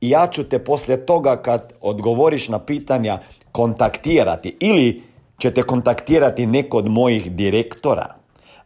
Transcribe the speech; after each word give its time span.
i 0.00 0.10
ja 0.10 0.26
ću 0.26 0.44
te 0.44 0.58
poslije 0.58 1.06
toga 1.06 1.36
kad 1.36 1.72
odgovoriš 1.80 2.48
na 2.48 2.58
pitanja 2.58 3.18
kontaktirati 3.52 4.56
ili 4.60 5.02
ćete 5.38 5.62
kontaktirati 5.62 6.46
neko 6.46 6.78
od 6.78 6.88
mojih 6.88 7.32
direktora. 7.32 8.14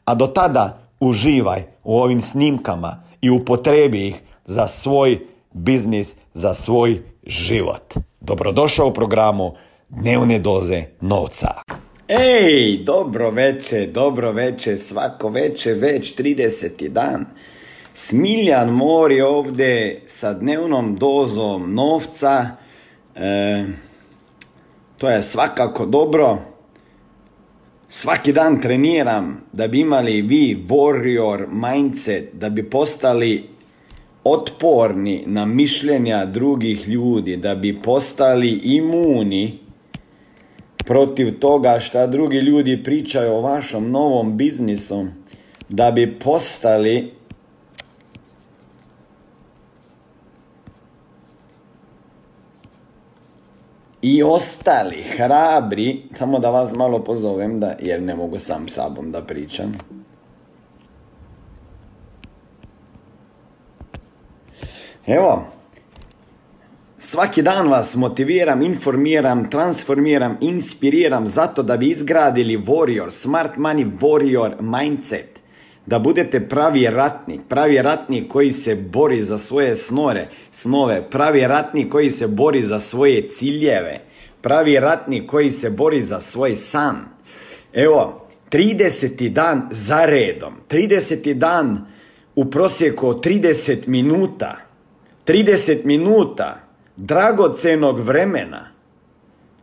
A 0.04 0.14
do 0.14 0.27
tada 0.27 0.78
uživaj 1.00 1.62
u 1.84 1.98
ovim 1.98 2.20
snimkama 2.20 3.02
i 3.20 3.30
upotrebi 3.30 4.06
ih 4.06 4.22
za 4.44 4.66
svoj 4.66 5.19
biznis, 5.52 6.14
za 6.34 6.54
svoj 6.54 7.02
život. 7.27 7.94
Dobrodošao 8.20 8.86
u 8.86 8.92
programu 8.92 9.52
Dnevne 9.88 10.38
doze 10.38 10.84
novca. 11.00 11.48
Ej, 12.08 12.78
dobro 12.84 13.30
veče, 13.30 13.86
dobro 13.86 14.32
veče, 14.32 14.76
svako 14.76 15.28
veče, 15.28 15.74
već 15.74 16.16
30. 16.16 16.88
dan. 16.88 17.26
Smiljan 17.94 18.70
Mori 18.70 19.20
ovdje 19.20 20.02
sa 20.06 20.33
dnevnom 20.33 20.96
dozom 20.96 21.74
novca. 21.74 22.47
E, 23.16 23.64
to 24.98 25.10
je 25.10 25.22
svakako 25.22 25.86
dobro. 25.86 26.38
Svaki 27.88 28.32
dan 28.32 28.60
treniram 28.60 29.41
da 29.52 29.69
bi 29.69 29.80
imali 29.80 30.22
vi 30.22 30.64
warrior 30.69 31.47
mindset, 31.50 32.34
da 32.34 32.48
bi 32.48 32.70
postali 32.70 33.48
otporni 34.25 35.25
na 35.27 35.44
mišljenja 35.47 36.25
drugih 36.25 36.88
ljudi, 36.88 37.36
da 37.36 37.54
bi 37.54 37.82
postali 37.82 38.50
imuni 38.50 39.58
protiv 40.77 41.38
toga 41.38 41.80
šta 41.80 42.06
drugi 42.06 42.38
ljudi 42.38 42.82
pričaju 42.84 43.32
o 43.32 43.41
vašom 43.41 43.91
novom 43.91 44.36
biznisu, 44.36 45.06
da 45.69 45.91
bi 45.91 46.19
postali 46.19 47.19
i 54.02 54.22
ostali 54.22 55.02
hrabri, 55.02 56.02
samo 56.14 56.38
da 56.38 56.50
vas 56.50 56.72
malo 56.72 57.04
pozovem, 57.04 57.60
da, 57.60 57.76
jer 57.80 58.02
ne 58.02 58.14
mogu 58.14 58.38
sam 58.38 58.68
sabom 58.68 59.12
da 59.12 59.22
pričam. 59.22 59.72
Evo, 65.06 65.44
svaki 66.98 67.42
dan 67.42 67.69
vas 67.69 67.94
motiviram, 67.94 68.62
informiram, 68.62 69.50
transformiram, 69.50 70.36
inspiriram 70.41 71.28
zato 71.28 71.62
da 71.62 71.76
bi 71.76 71.91
izgradili 71.91 72.58
warrior, 72.58 73.10
smart 73.10 73.56
money 73.56 73.91
warrior 74.00 74.60
mindset 74.60 75.39
da 75.90 75.98
budete 75.98 76.40
pravi 76.48 76.86
ratnik, 76.86 77.40
pravi 77.48 77.82
ratnik 77.82 78.28
koji 78.28 78.52
se 78.52 78.76
bori 78.76 79.22
za 79.22 79.38
svoje 79.38 79.76
snore, 79.76 80.28
snove, 80.52 81.10
pravi 81.10 81.46
ratnik 81.46 81.92
koji 81.92 82.10
se 82.10 82.26
bori 82.26 82.64
za 82.64 82.80
svoje 82.80 83.28
ciljeve, 83.28 84.00
pravi 84.40 84.80
ratnik 84.80 85.26
koji 85.26 85.52
se 85.52 85.70
bori 85.70 86.02
za 86.04 86.20
svoj 86.20 86.56
san. 86.56 86.96
Evo, 87.72 88.28
30. 88.50 89.28
dan 89.28 89.68
za 89.70 90.04
redom, 90.04 90.54
30. 90.68 91.34
dan 91.34 91.86
u 92.34 92.50
prosjeku 92.50 93.06
30 93.06 93.88
minuta, 93.88 94.56
30 95.26 95.84
minuta 95.84 96.60
dragocenog 96.96 98.00
vremena, 98.00 98.70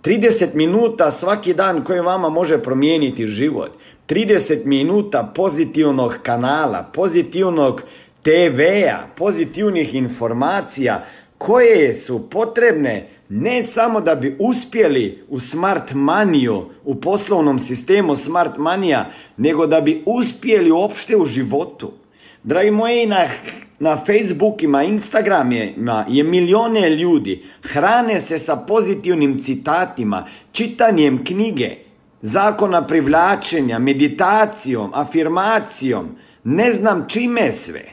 30 0.03 0.55
minuta 0.55 1.11
svaki 1.11 1.53
dan 1.53 1.83
koji 1.83 1.99
vama 1.99 2.29
može 2.29 2.57
promijeniti 2.57 3.27
život. 3.27 3.71
30 4.07 4.66
minuta 4.66 5.31
pozitivnog 5.35 6.16
kanala, 6.23 6.90
pozitivnog 6.94 7.81
TV-a, 8.23 9.07
pozitivnih 9.16 9.95
informacija 9.95 11.06
koje 11.38 11.94
su 11.94 12.29
potrebne 12.29 13.07
ne 13.29 13.63
samo 13.63 14.01
da 14.01 14.16
bi 14.16 14.35
uspjeli 14.40 15.23
u 15.29 15.40
smart 15.40 15.94
maniju, 15.94 16.66
u 16.85 16.95
poslovnom 16.95 17.59
sistemu 17.59 18.16
smart 18.16 18.57
manija, 18.57 19.06
nego 19.38 19.68
da 19.68 19.81
bi 19.81 20.03
uspjeli 20.06 20.72
uopšte 20.72 21.18
u 21.18 21.25
životu. 21.25 21.91
Dragi 22.44 22.72
moji, 22.72 23.06
na, 23.06 23.25
na 23.79 24.06
Facebookima, 24.06 24.84
Instagramima 24.84 26.06
je 26.09 26.24
milijone 26.24 26.89
ljudi. 26.89 27.44
Hrane 27.62 28.22
se 28.22 28.39
sa 28.39 28.56
pozitivnim 28.56 29.39
citatima, 29.39 30.28
čitanjem 30.51 31.25
knjige, 31.25 31.75
zakona 32.27 32.88
privlačenja, 32.88 33.79
meditacijom, 33.79 34.91
afirmacijom, 34.93 36.09
ne 36.43 36.71
znam 36.71 37.05
čime 37.09 37.51
sve. 37.51 37.83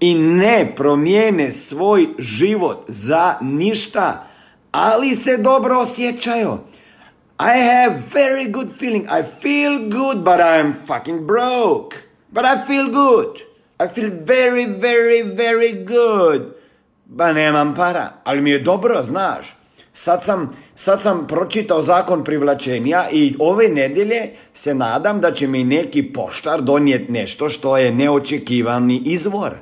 I 0.00 0.14
ne 0.14 0.72
promijene 0.76 1.52
svoj 1.52 2.08
život 2.18 2.84
za 2.88 3.34
ništa, 3.40 4.26
ali 4.72 5.14
se 5.14 5.36
dobro 5.36 5.78
osjećaju. 5.78 6.58
I 7.40 7.60
have 7.70 8.02
very 8.12 8.50
good 8.50 8.68
feeling. 8.78 9.04
I 9.04 9.22
feel 9.42 9.90
good, 9.90 10.18
but 10.18 10.40
I'm 10.40 10.72
fucking 10.86 11.26
broke. 11.26 11.96
But 12.30 12.44
I 12.44 12.66
feel 12.66 12.90
good. 12.90 13.42
I 13.80 13.88
feel 13.94 14.10
very, 14.10 14.66
very, 14.66 15.22
very 15.36 15.84
good. 15.84 16.42
Ba 17.04 17.32
nemam 17.32 17.74
para, 17.74 18.12
ali 18.24 18.40
mi 18.40 18.50
je 18.50 18.58
dobro, 18.58 19.02
znaš. 19.02 19.56
Sad 19.94 20.22
sam, 20.22 20.50
sad 20.74 21.02
sam 21.02 21.26
pročitao 21.26 21.82
zakon 21.82 22.24
privlačenja 22.24 23.04
i 23.12 23.36
ove 23.38 23.68
nedjelje 23.68 24.30
se 24.54 24.74
nadam 24.74 25.20
da 25.20 25.32
će 25.32 25.46
mi 25.46 25.64
neki 25.64 26.02
poštar 26.12 26.62
donijeti 26.62 27.12
nešto 27.12 27.50
što 27.50 27.76
je 27.76 27.92
neočekivani 27.92 29.02
izvor. 29.04 29.52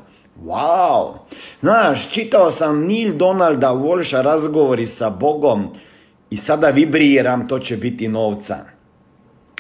Wow! 0.45 1.13
Znaš, 1.61 2.11
čitao 2.11 2.51
sam 2.51 2.87
Neil 2.87 3.17
Donalda 3.17 3.69
Walsha 3.69 4.23
razgovori 4.23 4.87
sa 4.87 5.11
Bogom 5.11 5.67
i 6.31 6.37
sada 6.37 6.69
vibriram, 6.69 7.49
to 7.49 7.59
će 7.59 7.77
biti 7.77 8.09
novca. 8.09 8.57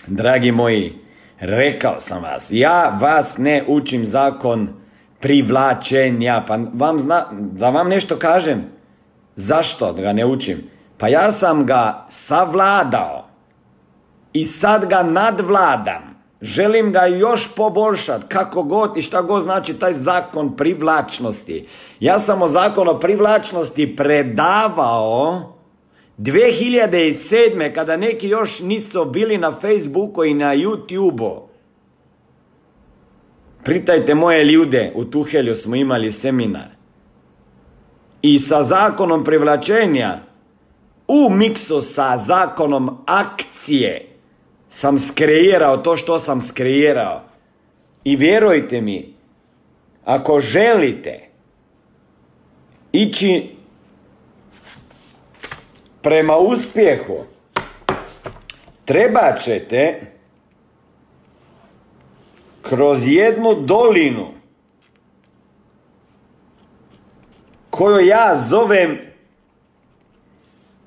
Dragi 0.06 0.52
moji, 0.52 0.92
rekao 1.40 2.00
sam 2.00 2.22
vas, 2.22 2.46
ja 2.50 2.98
vas 3.00 3.38
ne 3.38 3.64
učim 3.68 4.06
zakon 4.06 4.68
privlačenja, 5.20 6.44
pa 6.48 6.58
vam 6.74 7.00
zna, 7.00 7.26
da 7.32 7.70
vam 7.70 7.88
nešto 7.88 8.16
kažem, 8.16 8.64
Zašto 9.36 9.92
da 9.92 10.02
ga 10.02 10.12
ne 10.12 10.26
učim? 10.26 10.62
Pa 10.98 11.08
ja 11.08 11.32
sam 11.32 11.66
ga 11.66 12.06
savladao 12.08 13.24
i 14.32 14.46
sad 14.46 14.88
ga 14.88 15.02
nadvladam. 15.02 16.12
Želim 16.40 16.92
ga 16.92 17.06
još 17.06 17.54
poboljšati, 17.54 18.24
kako 18.28 18.62
god 18.62 18.96
i 18.96 19.02
šta 19.02 19.22
god 19.22 19.42
znači 19.42 19.74
taj 19.74 19.92
zakon 19.92 20.56
privlačnosti. 20.56 21.66
Ja 22.00 22.18
sam 22.18 22.42
o 22.42 22.48
zakonu 22.48 23.00
privlačnosti 23.00 23.96
predavao 23.96 25.52
2007. 26.18 27.74
kada 27.74 27.96
neki 27.96 28.28
još 28.28 28.60
nisu 28.60 29.04
bili 29.04 29.38
na 29.38 29.52
Facebooku 29.60 30.24
i 30.24 30.34
na 30.34 30.54
YouTubeu. 30.56 31.40
Pritajte 33.64 34.14
moje 34.14 34.44
ljude, 34.44 34.92
u 34.94 35.04
Tuhelju 35.04 35.54
smo 35.54 35.76
imali 35.76 36.12
seminar 36.12 36.71
i 38.22 38.38
sa 38.38 38.64
zakonom 38.64 39.24
privlačenja 39.24 40.18
u 41.08 41.30
miksu 41.30 41.82
sa 41.82 42.18
zakonom 42.18 42.98
akcije 43.06 44.08
sam 44.70 44.98
skreirao 44.98 45.76
to 45.76 45.96
što 45.96 46.18
sam 46.18 46.40
skreirao. 46.40 47.22
I 48.04 48.16
vjerujte 48.16 48.80
mi, 48.80 49.14
ako 50.04 50.40
želite 50.40 51.28
ići 52.92 53.50
prema 56.02 56.36
uspjehu, 56.36 57.24
treba 58.84 59.36
ćete 59.40 60.00
kroz 62.62 63.06
jednu 63.06 63.54
dolinu 63.54 64.41
koju 67.72 68.06
ja 68.06 68.36
zovem 68.48 68.98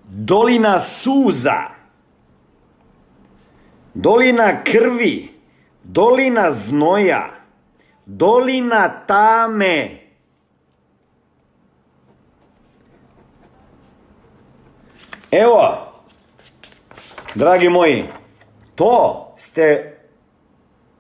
dolina 0.04 0.80
suza, 0.80 1.62
dolina 3.94 4.64
krvi, 4.64 5.34
dolina 5.84 6.52
znoja, 6.52 7.30
dolina 8.06 8.90
tame. 9.08 10.02
Evo, 15.32 15.92
dragi 17.36 17.70
moji, 17.70 18.06
to 18.76 19.26
ste 19.38 19.98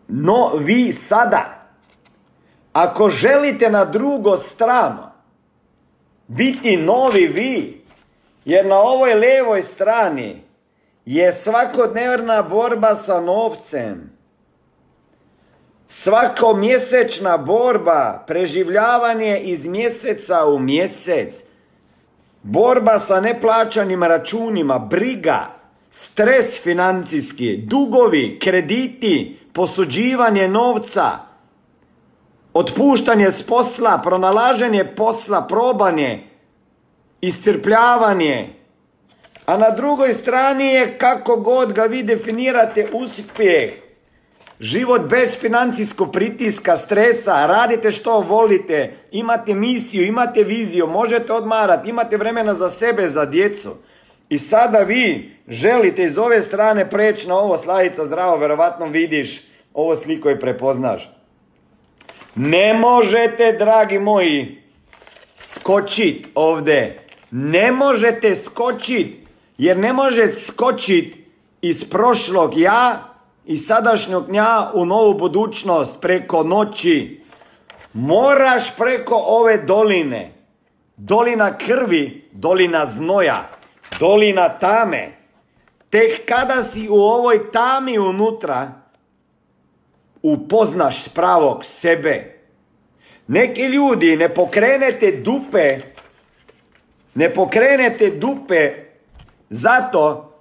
no 0.07 0.55
vi 0.57 0.93
sada. 0.93 1.67
Ako 2.73 3.09
želite 3.09 3.69
na 3.69 3.85
drugo 3.85 4.37
stranu 4.37 5.14
biti 6.27 6.77
novi 6.77 7.27
vi, 7.27 7.81
jer 8.45 8.66
na 8.66 8.80
ovoj 8.80 9.13
levoj 9.13 9.63
strani 9.63 10.42
je 11.06 11.33
svakodnevna 11.33 12.42
borba 12.42 12.95
sa 12.95 13.22
novcem. 13.22 14.16
Svako 15.88 16.54
mjesečna 16.54 17.38
borba, 17.38 18.24
preživljavanje 18.27 19.39
iz 19.39 19.66
mjeseca 19.66 20.45
u 20.45 20.60
mjesec, 20.60 21.44
borba 22.44 23.00
sa 23.00 23.21
neplaćanim 23.21 24.04
računima, 24.04 24.80
briga, 24.80 25.56
stres 25.92 26.45
financijski, 26.63 27.57
dugovi, 27.57 28.39
krediti, 28.42 29.39
posuđivanje 29.54 30.48
novca, 30.48 31.10
otpuštanje 32.56 33.31
s 33.31 33.44
posla, 33.44 34.02
pronalaženje 34.04 34.84
posla, 34.96 35.42
probanje, 35.42 36.24
iscrpljavanje. 37.22 38.50
A 39.46 39.57
na 39.57 39.69
drugoj 39.69 40.13
strani 40.13 40.66
je 40.66 40.98
kako 40.98 41.36
god 41.36 41.74
ga 41.74 41.84
vi 41.84 42.04
definirate 42.04 42.88
uspjeh. 42.94 43.72
Život 44.60 45.02
bez 45.10 45.38
financijskog 45.40 46.12
pritiska, 46.12 46.78
stresa, 46.78 47.46
radite 47.46 47.92
što 47.92 48.19
volite, 48.19 48.94
imate 49.12 49.54
misiju, 49.54 50.06
imate 50.06 50.44
viziju, 50.44 50.88
možete 50.88 51.34
odmarati, 51.34 51.90
imate 51.90 52.18
vremena 52.18 52.54
za 52.54 52.69
sebe, 52.69 53.10
za 53.10 53.25
djecu. 53.25 53.75
I 54.30 54.40
sada 54.40 54.80
vi 54.80 55.36
želite 55.48 56.04
iz 56.04 56.18
ove 56.18 56.42
strane 56.42 56.90
preći 56.90 57.28
na 57.28 57.36
ovo 57.38 57.57
slajica 57.57 58.06
zdravo, 58.06 58.38
verovatno 58.38 58.86
vidiš 58.86 59.42
ovo 59.74 59.96
sliko 59.96 60.30
i 60.30 60.40
prepoznaš. 60.40 61.14
Ne 62.35 62.73
možete, 62.73 63.51
dragi 63.51 63.99
moji, 63.99 64.61
skočit 65.35 66.27
ovdje. 66.35 67.07
Ne 67.31 67.71
možete 67.71 68.35
skočit, 68.35 69.27
jer 69.57 69.77
ne 69.77 69.93
možete 69.93 70.35
skočit 70.35 71.15
iz 71.61 71.89
prošlog 71.89 72.57
ja 72.57 73.03
i 73.45 73.57
sadašnjog 73.57 74.35
ja 74.35 74.71
u 74.73 74.85
novu 74.85 75.13
budućnost 75.13 76.01
preko 76.01 76.43
noći. 76.43 77.21
Moraš 77.93 78.77
preko 78.77 79.15
ove 79.15 79.57
doline. 79.57 80.31
Dolina 80.97 81.57
krvi, 81.57 82.29
dolina 82.31 82.85
znoja, 82.85 83.49
dolina 83.99 84.49
tame. 84.49 85.11
Tek 85.89 86.25
kada 86.27 86.63
si 86.63 86.89
u 86.89 86.95
ovoj 86.95 87.51
tami 87.51 87.99
unutra, 87.99 88.71
upoznaš 90.25 91.07
pravog 91.07 91.66
sebe. 91.66 92.42
Neki 93.27 93.62
ljudi 93.62 94.18
ne 94.18 94.30
pokrenete 94.33 95.12
dupe, 95.12 95.80
ne 97.16 97.30
pokrenete 97.30 98.10
dupe, 98.10 98.72
zato 99.50 100.33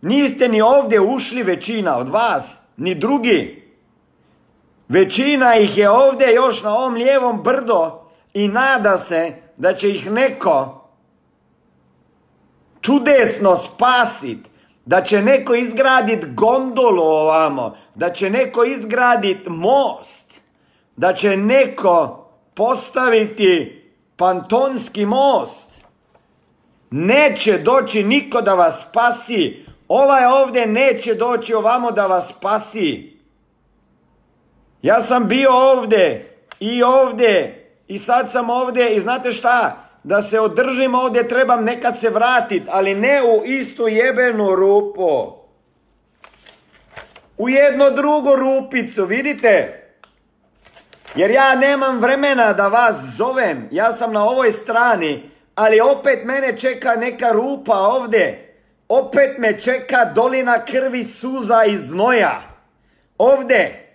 niste 0.00 0.48
ni 0.48 0.60
ovdje 0.60 1.00
ušli 1.00 1.42
većina 1.42 1.96
od 1.98 2.08
vas, 2.08 2.60
ni 2.76 2.94
drugi. 2.94 3.62
Većina 4.88 5.56
ih 5.56 5.78
je 5.78 5.90
ovdje 5.90 6.34
još 6.34 6.62
na 6.62 6.74
ovom 6.74 6.94
lijevom 6.94 7.42
brdo 7.42 8.10
i 8.34 8.48
nada 8.48 8.98
se 8.98 9.32
da 9.56 9.74
će 9.74 9.90
ih 9.90 10.10
neko 10.10 10.88
čudesno 12.80 13.56
spasit, 13.56 14.38
da 14.88 15.02
će 15.02 15.22
neko 15.22 15.54
izgradit 15.54 16.34
gondolu 16.34 17.02
ovamo, 17.02 17.76
da 17.94 18.12
će 18.12 18.30
neko 18.30 18.64
izgradit 18.64 19.46
most, 19.46 20.40
da 20.96 21.14
će 21.14 21.36
neko 21.36 22.26
postaviti 22.54 23.82
pantonski 24.16 25.06
most. 25.06 25.68
Neće 26.90 27.58
doći 27.58 28.02
niko 28.02 28.40
da 28.40 28.54
vas 28.54 28.84
spasi. 28.88 29.64
Ovaj 29.88 30.24
ovdje 30.26 30.66
neće 30.66 31.14
doći 31.14 31.54
ovamo 31.54 31.90
da 31.90 32.06
vas 32.06 32.28
spasi. 32.28 33.18
Ja 34.82 35.02
sam 35.02 35.28
bio 35.28 35.52
ovdje 35.52 36.36
i 36.60 36.82
ovdje 36.82 37.64
i 37.88 37.98
sad 37.98 38.32
sam 38.32 38.50
ovdje 38.50 38.96
i 38.96 39.00
znate 39.00 39.30
šta? 39.30 39.87
Da 40.02 40.22
se 40.22 40.40
održim 40.40 40.94
ovdje 40.94 41.28
trebam 41.28 41.64
nekad 41.64 42.00
se 42.00 42.10
vratit, 42.10 42.62
ali 42.68 42.94
ne 42.94 43.22
u 43.22 43.44
istu 43.44 43.88
jebenu 43.88 44.54
rupu. 44.54 45.38
U 47.38 47.48
jedno 47.48 47.90
drugo 47.90 48.36
rupicu, 48.36 49.04
vidite? 49.04 49.84
Jer 51.14 51.30
ja 51.30 51.54
nemam 51.54 51.98
vremena 51.98 52.52
da 52.52 52.68
vas 52.68 52.96
zovem, 53.16 53.68
ja 53.70 53.92
sam 53.92 54.12
na 54.12 54.24
ovoj 54.24 54.52
strani, 54.52 55.30
ali 55.54 55.80
opet 55.80 56.24
mene 56.24 56.58
čeka 56.58 56.94
neka 56.94 57.32
rupa 57.32 57.78
ovdje. 57.78 58.54
Opet 58.88 59.38
me 59.38 59.60
čeka 59.60 60.04
dolina 60.04 60.64
krvi, 60.64 61.04
suza 61.04 61.64
i 61.64 61.76
znoja. 61.76 62.40
Ovdje. 63.18 63.88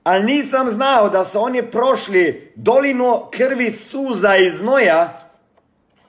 Ali 0.07 0.23
nisam 0.23 0.69
znao 0.69 1.09
da 1.09 1.25
su 1.25 1.39
oni 1.39 1.61
prošli 1.61 2.51
dolinu 2.55 3.21
krvi 3.31 3.71
suza 3.71 4.35
i 4.35 4.49
znoja 4.49 5.19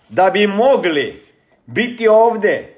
da 0.09 0.31
bi 0.31 0.47
mogli 0.47 1.23
biti 1.67 2.09
ovdje 2.09 2.75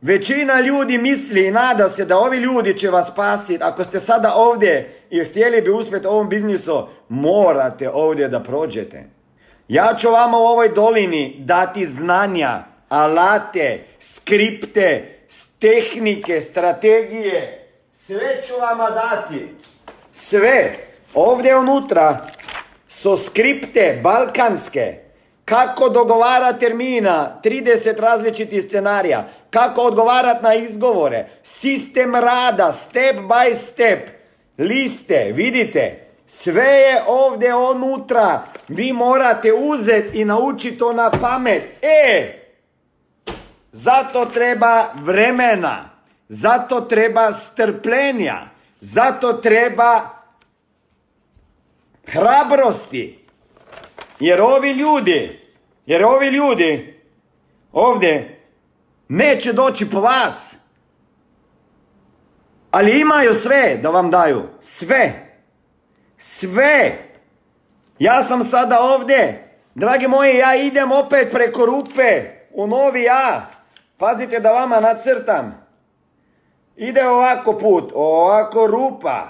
Većina 0.00 0.60
ljudi 0.60 0.98
misli 0.98 1.46
i 1.46 1.50
nada 1.50 1.88
se 1.88 2.04
da 2.04 2.18
ovi 2.18 2.36
ljudi 2.36 2.78
će 2.78 2.90
vas 2.90 3.08
spasiti. 3.08 3.64
Ako 3.64 3.84
ste 3.84 4.00
sada 4.00 4.34
ovdje 4.34 5.02
i 5.10 5.24
htjeli 5.24 5.62
bi 5.62 5.70
uspjeti 5.70 6.06
ovom 6.06 6.28
biznisu, 6.28 6.88
morate 7.08 7.90
ovdje 7.90 8.28
da 8.28 8.40
prođete. 8.40 9.04
Ja 9.68 9.94
ću 9.98 10.10
vama 10.10 10.38
u 10.38 10.44
ovoj 10.44 10.68
dolini 10.68 11.36
dati 11.38 11.86
znanja, 11.86 12.64
alate, 12.88 13.84
skripte, 14.00 15.18
tehnike, 15.60 16.40
strategije. 16.40 17.68
Sve 17.92 18.42
ću 18.46 18.54
vama 18.60 18.90
dati. 18.90 19.48
Sve. 20.14 20.72
Ovdje 21.14 21.56
unutra 21.56 22.26
su 22.88 23.16
skripte 23.16 24.00
balkanske. 24.02 24.94
Kako 25.44 25.88
dogovara 25.88 26.52
termina, 26.52 27.40
30 27.44 28.00
različitih 28.00 28.64
scenarija 28.68 29.28
kako 29.50 29.82
odgovarati 29.82 30.42
na 30.42 30.54
izgovore, 30.54 31.26
sistem 31.44 32.14
rada, 32.14 32.74
step 32.88 33.16
by 33.16 33.54
step, 33.72 34.08
liste, 34.58 35.32
vidite, 35.34 36.08
sve 36.26 36.64
je 36.64 37.02
ovdje 37.06 37.54
unutra, 37.54 38.42
vi 38.68 38.92
morate 38.92 39.52
uzeti 39.52 40.20
i 40.20 40.24
naučiti 40.24 40.78
to 40.78 40.92
na 40.92 41.10
pamet. 41.10 41.62
E, 41.82 42.32
zato 43.72 44.24
treba 44.24 44.84
vremena, 44.94 45.90
zato 46.28 46.80
treba 46.80 47.32
strpljenja, 47.32 48.53
zato 48.84 49.32
treba 49.32 50.10
hrabrosti. 52.06 53.18
Jer 54.20 54.40
ovi 54.40 54.70
ljudi, 54.70 55.40
jer 55.86 56.04
ovi 56.04 56.26
ljudi 56.26 57.00
ovdje 57.72 58.40
neće 59.08 59.52
doći 59.52 59.90
po 59.90 60.00
vas. 60.00 60.54
Ali 62.70 63.00
imaju 63.00 63.34
sve 63.34 63.78
da 63.82 63.90
vam 63.90 64.10
daju. 64.10 64.42
Sve. 64.62 65.12
Sve. 66.18 66.98
Ja 67.98 68.24
sam 68.24 68.44
sada 68.44 68.80
ovdje. 68.80 69.50
Dragi 69.74 70.08
moji, 70.08 70.36
ja 70.36 70.54
idem 70.54 70.92
opet 70.92 71.30
preko 71.32 71.66
rupe 71.66 72.24
u 72.50 72.66
novi 72.66 73.02
ja. 73.02 73.50
Pazite 73.98 74.40
da 74.40 74.52
vama 74.52 74.80
nacrtam. 74.80 75.63
Ide 76.76 77.06
ovako 77.08 77.52
put, 77.52 77.92
ovako 77.94 78.66
rupa. 78.66 79.22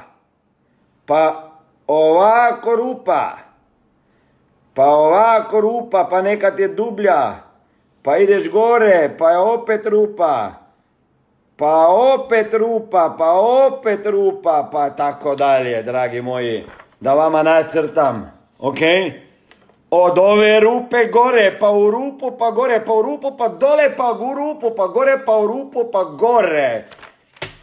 Pa 1.06 1.50
ovako 1.86 2.76
rupa. 2.76 3.30
Pa 4.74 4.86
ovako 4.86 5.60
rupa, 5.60 6.04
pa 6.10 6.22
nekad 6.22 6.60
je 6.60 6.68
dublja. 6.68 7.34
Pa 8.02 8.16
ideš 8.16 8.50
gore, 8.50 9.16
pa 9.18 9.30
je 9.30 9.38
opet 9.38 9.86
rupa. 9.86 10.52
Pa 11.56 11.86
opet 11.88 12.54
rupa, 12.54 13.14
pa 13.18 13.32
opet 13.32 14.06
rupa, 14.06 14.68
pa 14.72 14.90
tako 14.90 15.34
dalje, 15.34 15.82
dragi 15.82 16.20
moji. 16.20 16.64
Da 17.00 17.14
vama 17.14 17.42
nacrtam, 17.42 18.32
ok? 18.58 18.78
Od 19.90 20.18
ove 20.18 20.60
rupe 20.60 21.06
gore, 21.12 21.56
pa 21.60 21.70
u 21.70 21.90
rupu, 21.90 22.30
pa 22.38 22.50
gore, 22.50 22.80
pa 22.86 22.92
u 22.92 23.02
rupu, 23.02 23.36
pa 23.36 23.48
dole, 23.48 23.96
pa 23.96 24.10
u 24.12 24.34
rupu, 24.34 24.74
pa 24.76 24.86
gore, 24.86 25.18
pa 25.26 25.36
u 25.36 25.46
rupu, 25.46 25.90
pa 25.92 26.04
gore. 26.04 26.84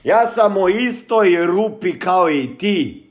Ja 0.03 0.27
sam 0.27 0.57
u 0.57 0.69
istoj 0.69 1.45
rupi 1.45 1.99
kao 1.99 2.29
i 2.29 2.57
ti. 2.57 3.10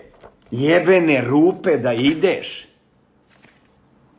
jebene 0.51 1.21
rupe 1.21 1.77
da 1.77 1.93
ideš. 1.93 2.67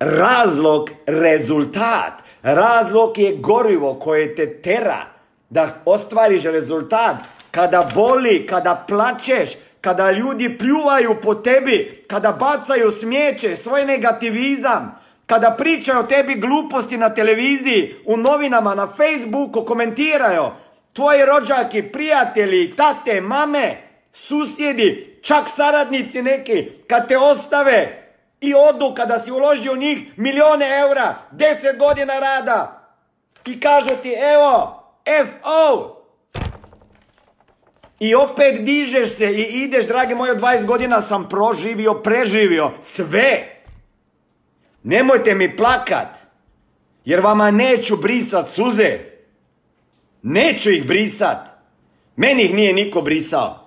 Razlog, 0.00 0.90
rezultat. 1.06 2.12
Razlog 2.42 3.18
je 3.18 3.36
gorivo 3.36 3.94
koje 3.94 4.34
te 4.34 4.62
tera 4.62 5.04
da 5.50 5.74
ostvariš 5.84 6.42
rezultat. 6.42 7.16
Kada 7.50 7.88
boli, 7.94 8.46
kada 8.46 8.84
plačeš, 8.88 9.50
kada 9.86 10.10
ljudi 10.10 10.58
pljuvaju 10.58 11.16
po 11.22 11.34
tebi, 11.34 12.04
kada 12.08 12.32
bacaju 12.32 12.92
smijeće, 12.92 13.56
svoj 13.56 13.84
negativizam, 13.84 15.00
kada 15.26 15.50
pričaju 15.50 15.98
o 15.98 16.02
tebi 16.02 16.34
gluposti 16.34 16.96
na 16.96 17.14
televiziji, 17.14 17.94
u 18.06 18.16
novinama, 18.16 18.74
na 18.74 18.86
Facebooku, 18.86 19.64
komentiraju, 19.64 20.44
tvoji 20.92 21.24
rođaki, 21.24 21.82
prijatelji, 21.82 22.70
tate, 22.76 23.20
mame, 23.20 23.76
susjedi, 24.12 25.18
čak 25.22 25.48
saradnici 25.56 26.22
neki, 26.22 26.68
kad 26.88 27.08
te 27.08 27.18
ostave 27.18 28.10
i 28.40 28.54
odu 28.54 28.94
kada 28.96 29.18
si 29.18 29.30
uložio 29.30 29.72
u 29.72 29.76
njih 29.76 29.98
milijone 30.16 30.66
eura, 30.80 31.14
deset 31.30 31.78
godina 31.78 32.18
rada 32.18 32.90
i 33.44 33.60
kažu 33.60 33.96
ti 34.02 34.12
evo, 34.12 34.82
FO, 35.04 35.95
i 37.98 38.14
opet 38.14 38.64
dižeš 38.64 39.08
se 39.08 39.32
i 39.32 39.42
ideš, 39.42 39.86
dragi 39.86 40.14
moji, 40.14 40.30
od 40.30 40.40
20 40.40 40.64
godina 40.64 41.02
sam 41.02 41.28
proživio, 41.28 41.94
preživio 41.94 42.70
sve. 42.82 43.62
Nemojte 44.82 45.34
mi 45.34 45.56
plakat, 45.56 46.08
jer 47.04 47.20
vama 47.20 47.50
neću 47.50 47.96
brisat 47.96 48.50
suze. 48.50 48.98
Neću 50.22 50.70
ih 50.70 50.86
brisat. 50.86 51.38
Meni 52.16 52.42
ih 52.42 52.54
nije 52.54 52.72
niko 52.72 53.02
brisao. 53.02 53.66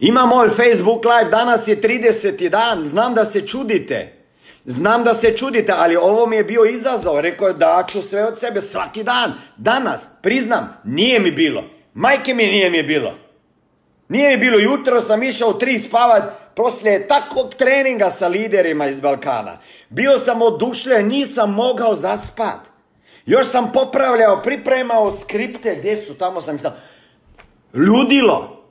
Ima 0.00 0.26
moj 0.26 0.48
Facebook 0.48 1.04
live, 1.04 1.30
danas 1.30 1.68
je 1.68 1.80
30. 1.80 2.48
dan, 2.48 2.84
znam 2.84 3.14
da 3.14 3.24
se 3.24 3.46
čudite. 3.46 4.22
Znam 4.64 5.04
da 5.04 5.14
se 5.14 5.36
čudite, 5.36 5.72
ali 5.76 5.96
ovo 5.96 6.26
mi 6.26 6.36
je 6.36 6.44
bio 6.44 6.64
izazov. 6.64 7.20
Rekao 7.20 7.48
je 7.48 7.54
da 7.54 7.84
ću 7.88 8.02
sve 8.02 8.26
od 8.26 8.40
sebe 8.40 8.60
svaki 8.60 9.02
dan. 9.02 9.32
Danas, 9.56 10.06
priznam, 10.22 10.76
nije 10.84 11.20
mi 11.20 11.30
bilo. 11.30 11.64
Majke 11.94 12.34
mi 12.34 12.46
nije 12.46 12.70
mi 12.70 12.82
bilo. 12.82 13.14
Nije 14.08 14.30
mi 14.30 14.36
bilo, 14.36 14.58
jutro 14.58 15.00
sam 15.00 15.22
išao 15.22 15.48
u 15.48 15.58
tri 15.58 15.78
spavat 15.78 16.22
poslije 16.56 17.08
takvog 17.08 17.54
treninga 17.54 18.10
sa 18.10 18.28
liderima 18.28 18.86
iz 18.86 19.00
Balkana. 19.00 19.58
Bio 19.88 20.18
sam 20.18 20.42
odušljen, 20.42 21.08
nisam 21.08 21.52
mogao 21.52 21.96
zaspat. 21.96 22.60
Još 23.26 23.46
sam 23.46 23.72
popravljao, 23.72 24.42
pripremao 24.42 25.16
skripte, 25.16 25.76
gdje 25.76 25.96
su, 25.96 26.14
tamo 26.14 26.40
sam 26.40 26.58
stao. 26.58 26.72
Ludilo. 27.74 28.64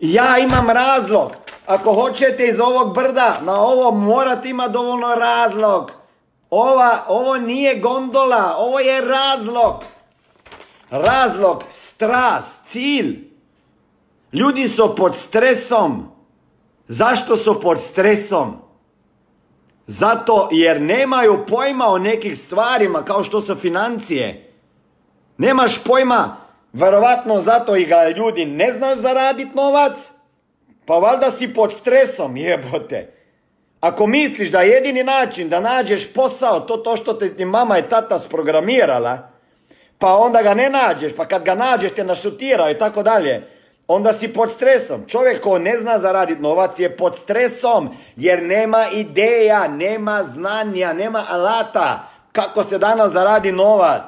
Ja 0.00 0.38
imam 0.38 0.70
razlog. 0.70 1.32
Ako 1.66 1.92
hoćete 1.92 2.46
iz 2.46 2.60
ovog 2.60 2.94
brda, 2.94 3.40
na 3.42 3.60
ovo 3.60 3.90
morate 3.90 4.48
imati 4.48 4.72
dovoljno 4.72 5.14
razlog. 5.14 5.92
Ova, 6.50 7.04
ovo 7.08 7.36
nije 7.36 7.74
gondola, 7.74 8.54
ovo 8.58 8.80
je 8.80 9.00
razlog 9.00 9.84
razlog, 10.90 11.62
strast, 11.70 12.66
cilj. 12.66 13.26
Ljudi 14.32 14.68
su 14.68 14.94
pod 14.96 15.16
stresom. 15.16 16.08
Zašto 16.88 17.36
su 17.36 17.60
pod 17.60 17.80
stresom? 17.80 18.56
Zato 19.86 20.48
jer 20.52 20.80
nemaju 20.80 21.44
pojma 21.48 21.86
o 21.86 21.98
nekih 21.98 22.38
stvarima 22.38 23.04
kao 23.04 23.24
što 23.24 23.40
su 23.40 23.54
financije. 23.54 24.52
Nemaš 25.38 25.84
pojma, 25.84 26.36
verovatno 26.72 27.40
zato 27.40 27.76
i 27.76 27.84
ga 27.84 28.08
ljudi 28.08 28.46
ne 28.46 28.72
znaju 28.72 29.02
zaraditi 29.02 29.50
novac, 29.54 29.92
pa 30.86 30.94
valjda 30.94 31.30
si 31.30 31.54
pod 31.54 31.72
stresom, 31.72 32.36
jebote. 32.36 33.12
Ako 33.80 34.06
misliš 34.06 34.50
da 34.50 34.60
jedini 34.60 35.04
način 35.04 35.48
da 35.48 35.60
nađeš 35.60 36.12
posao, 36.12 36.60
to 36.60 36.76
to 36.76 36.96
što 36.96 37.12
te 37.12 37.36
ti 37.36 37.44
mama 37.44 37.78
i 37.78 37.82
tata 37.82 38.18
sprogramirala, 38.18 39.35
pa 39.98 40.16
onda 40.16 40.42
ga 40.42 40.54
ne 40.54 40.70
nađeš, 40.70 41.12
pa 41.16 41.24
kad 41.24 41.44
ga 41.44 41.54
nađeš 41.54 41.92
te 41.92 42.04
našutirao 42.04 42.70
i 42.70 42.78
tako 42.78 43.02
dalje, 43.02 43.42
onda 43.88 44.12
si 44.12 44.32
pod 44.32 44.52
stresom. 44.52 45.04
Čovjek 45.08 45.42
ko 45.42 45.58
ne 45.58 45.78
zna 45.78 45.98
zaraditi 45.98 46.42
novac 46.42 46.78
je 46.78 46.96
pod 46.96 47.16
stresom, 47.18 47.88
jer 48.16 48.42
nema 48.42 48.86
ideja, 48.92 49.68
nema 49.68 50.22
znanja, 50.22 50.92
nema 50.92 51.24
alata 51.28 52.08
kako 52.32 52.64
se 52.64 52.78
danas 52.78 53.12
zaradi 53.12 53.52
novac. 53.52 54.02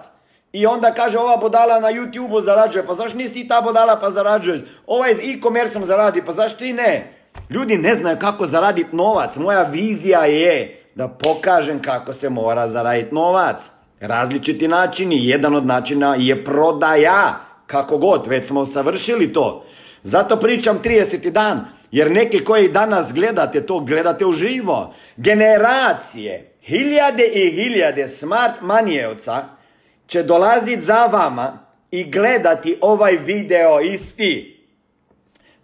I 0.53 0.67
onda 0.67 0.95
kaže 0.95 1.19
ova 1.19 1.37
bodala 1.37 1.81
na 1.81 1.89
YouTube-u 1.89 2.41
zarađuje, 2.41 2.87
pa 2.87 2.95
zašto 2.95 3.19
nisi 3.19 3.35
ti 3.35 3.49
ta 3.49 3.61
bodala 3.61 3.97
pa 3.97 4.11
zarađuješ? 4.11 4.61
Ovaj 4.87 5.15
z 5.15 5.19
e-commerce 5.19 5.81
zaradi, 5.85 6.23
pa 6.27 6.33
zašto 6.33 6.59
ti 6.59 6.73
ne? 6.73 7.13
Ljudi 7.51 7.79
ne 7.79 7.95
znaju 7.95 8.17
kako 8.21 8.47
zaraditi 8.47 8.97
novac. 8.97 9.37
Moja 9.37 9.63
vizija 9.63 10.25
je 10.25 10.85
da 10.95 11.09
pokažem 11.09 11.83
kako 11.83 12.13
se 12.13 12.29
mora 12.29 12.69
zaraditi 12.69 13.15
novac. 13.15 13.57
Različiti 14.01 14.69
načini, 14.69 15.27
jedan 15.27 15.57
od 15.57 15.67
načina 15.67 16.17
je 16.19 16.45
prodaja, 16.45 17.41
kako 17.67 17.99
god, 17.99 18.27
već 18.27 18.47
smo 18.47 18.67
savršili 18.67 19.33
to. 19.33 19.65
Zato 20.03 20.37
pričam 20.37 20.79
30. 20.85 21.31
dan, 21.31 21.65
jer 21.91 22.11
neki 22.11 22.45
koji 22.45 22.69
danas 22.69 23.13
gledate 23.13 23.67
to, 23.67 23.81
gledate 23.81 24.27
uživo. 24.27 24.95
Generacije, 25.17 26.55
hiljade 26.63 27.25
i 27.35 27.51
hiljade 27.51 28.09
smart 28.09 28.55
manijevca 28.61 29.45
će 30.07 30.23
dolaziti 30.23 30.83
za 30.83 31.07
vama 31.07 31.59
i 31.91 32.05
gledati 32.05 32.79
ovaj 32.81 33.17
video 33.17 33.81
isti. 33.81 34.65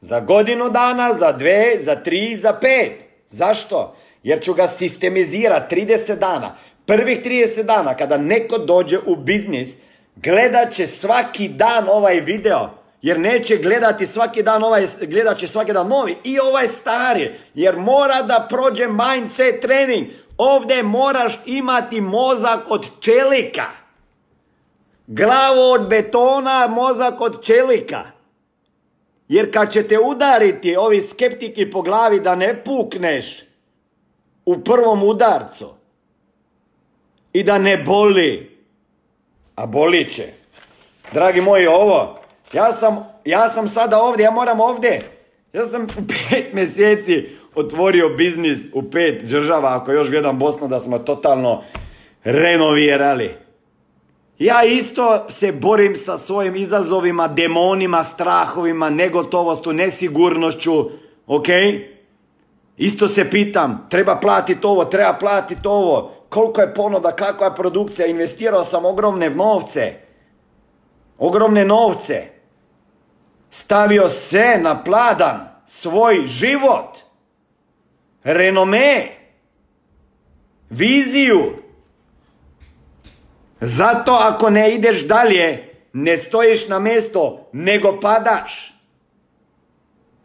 Za 0.01 0.21
godinu 0.21 0.71
dana, 0.71 1.15
za 1.15 1.33
dve, 1.33 1.79
za 1.81 1.97
tri, 1.97 2.37
za 2.37 2.53
pet. 2.53 2.93
Zašto? 3.29 3.97
Jer 4.23 4.43
ću 4.43 4.55
ga 4.55 4.69
sistemizirati 4.69 5.77
30 5.77 6.19
dana. 6.19 6.57
Prvih 6.87 7.23
30 7.25 7.63
dana 7.63 7.95
kada 7.95 8.17
neko 8.17 8.59
dođe 8.59 8.99
u 9.07 9.17
biznis, 9.17 9.69
gledat 10.17 10.73
će 10.73 10.87
svaki 10.87 11.49
dan 11.49 11.89
ovaj 11.89 12.21
video. 12.21 12.71
Jer 13.03 13.21
neće 13.21 13.57
gledati 13.57 14.07
svaki 14.07 14.43
dan 14.43 14.65
ovaj, 14.65 14.87
gledat 15.01 15.39
će 15.39 15.49
svaki 15.49 15.73
dan 15.73 15.89
novi 15.89 16.17
i 16.25 16.39
ovaj 16.41 16.69
stari. 16.69 17.31
Jer 17.55 17.77
mora 17.77 18.23
da 18.23 18.47
prođe 18.51 18.87
mindset 18.89 19.61
trening. 19.61 20.07
Ovdje 20.39 20.83
moraš 20.83 21.41
imati 21.47 22.01
mozak 22.01 22.61
od 22.69 22.87
čelika. 23.01 23.67
Glavu 25.07 25.61
od 25.61 25.89
betona, 25.89 26.67
mozak 26.67 27.21
od 27.21 27.45
čelika. 27.45 28.03
Jer 29.29 29.53
kad 29.53 29.73
će 29.73 29.89
te 29.89 29.99
udariti 29.99 30.77
ovi 30.77 31.03
skeptiki 31.03 31.71
po 31.71 31.83
glavi 31.83 32.21
da 32.21 32.35
ne 32.35 32.65
pukneš 32.65 33.45
u 34.45 34.61
prvom 34.61 35.03
udarcu 35.03 35.84
i 37.35 37.43
da 37.43 37.59
ne 37.59 37.77
boli, 37.77 38.51
a 39.55 39.67
boli 39.67 40.13
će. 40.13 40.25
Dragi 41.13 41.41
moji, 41.41 41.67
ovo, 41.67 42.19
ja 42.53 42.73
sam, 42.73 43.09
ja 43.25 43.49
sam 43.49 43.69
sada 43.69 44.03
ovdje, 44.03 44.25
ja 44.25 44.31
moram 44.31 44.61
ovdje. 44.61 45.03
Ja 45.53 45.67
sam 45.67 45.83
u 45.83 46.03
pet 46.31 46.53
mjeseci 46.53 47.29
otvorio 47.55 48.09
biznis 48.09 48.59
u 48.73 48.91
pet 48.91 49.25
država, 49.25 49.77
ako 49.77 49.93
još 49.93 50.11
gledam 50.11 50.39
Bosnu 50.39 50.69
da 50.69 50.81
smo 50.81 50.99
totalno 50.99 51.63
renovirali. 52.25 53.35
Ja 54.39 54.65
isto 54.65 55.31
se 55.31 55.53
borim 55.53 55.97
sa 55.97 56.19
svojim 56.19 56.57
izazovima, 56.57 57.29
demonima, 57.29 58.05
strahovima, 58.05 58.91
negotovostu, 58.91 59.73
nesigurnošću, 59.73 60.91
ok? 61.27 61.47
Isto 62.77 63.09
se 63.09 63.31
pitam, 63.31 63.87
treba 63.91 64.17
platiti 64.17 64.67
ovo, 64.67 64.85
treba 64.85 65.13
platiti 65.13 65.61
ovo, 65.65 66.13
koliko 66.35 66.61
je 66.61 66.75
ponuda, 66.75 67.13
kakva 67.13 67.47
je 67.47 67.57
produkcija, 67.57 68.07
investirao 68.07 68.65
sam 68.65 68.85
ogromne 68.85 69.31
novce, 69.31 69.93
ogromne 71.19 71.65
novce, 71.65 72.23
stavio 73.51 74.09
sve 74.09 74.59
na 74.59 74.83
pladan, 74.85 75.49
svoj 75.67 76.27
život, 76.27 76.99
renome, 78.25 79.07
viziju, 80.71 81.53
zato 83.61 84.13
ako 84.13 84.51
ne 84.51 84.75
ideš 84.75 85.07
dalje, 85.07 85.75
ne 85.93 86.19
stojiš 86.19 86.69
na 86.69 86.79
mjesto, 86.79 87.49
nego 87.53 88.01
padaš. 88.01 88.75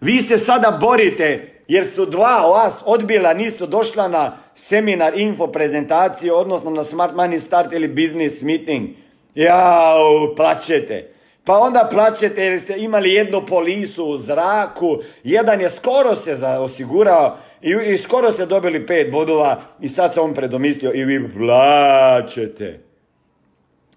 Vi 0.01 0.21
se 0.21 0.37
sada 0.37 0.77
borite 0.81 1.61
jer 1.67 1.87
su 1.87 2.05
dva 2.05 2.37
vas 2.37 2.73
odbila, 2.85 3.33
nisu 3.33 3.67
došla 3.67 4.07
na 4.07 4.37
seminar, 4.59 5.19
info, 5.19 5.47
prezentaciju, 5.47 6.35
odnosno 6.35 6.69
na 6.69 6.83
Smart 6.83 7.13
Money 7.13 7.39
Start 7.39 7.73
ili 7.73 7.87
Business 7.87 8.41
Meeting. 8.41 8.89
Jao, 9.35 10.33
plaćete. 10.35 11.11
Pa 11.43 11.57
onda 11.57 11.89
plaćete 11.91 12.43
jer 12.43 12.59
ste 12.59 12.77
imali 12.77 13.13
jednu 13.13 13.45
polisu 13.47 14.05
u 14.05 14.17
zraku, 14.17 14.97
jedan 15.23 15.61
je 15.61 15.69
skoro 15.69 16.15
se 16.15 16.35
osigurao 16.59 17.37
i, 17.61 17.69
i 17.93 17.97
skoro 17.97 18.31
ste 18.31 18.45
dobili 18.45 18.87
pet 18.87 19.11
bodova 19.11 19.61
i 19.81 19.89
sad 19.89 20.13
se 20.13 20.19
on 20.19 20.33
predomislio 20.33 20.91
i 20.93 21.05
vi 21.05 21.33
plaćete 21.33 22.89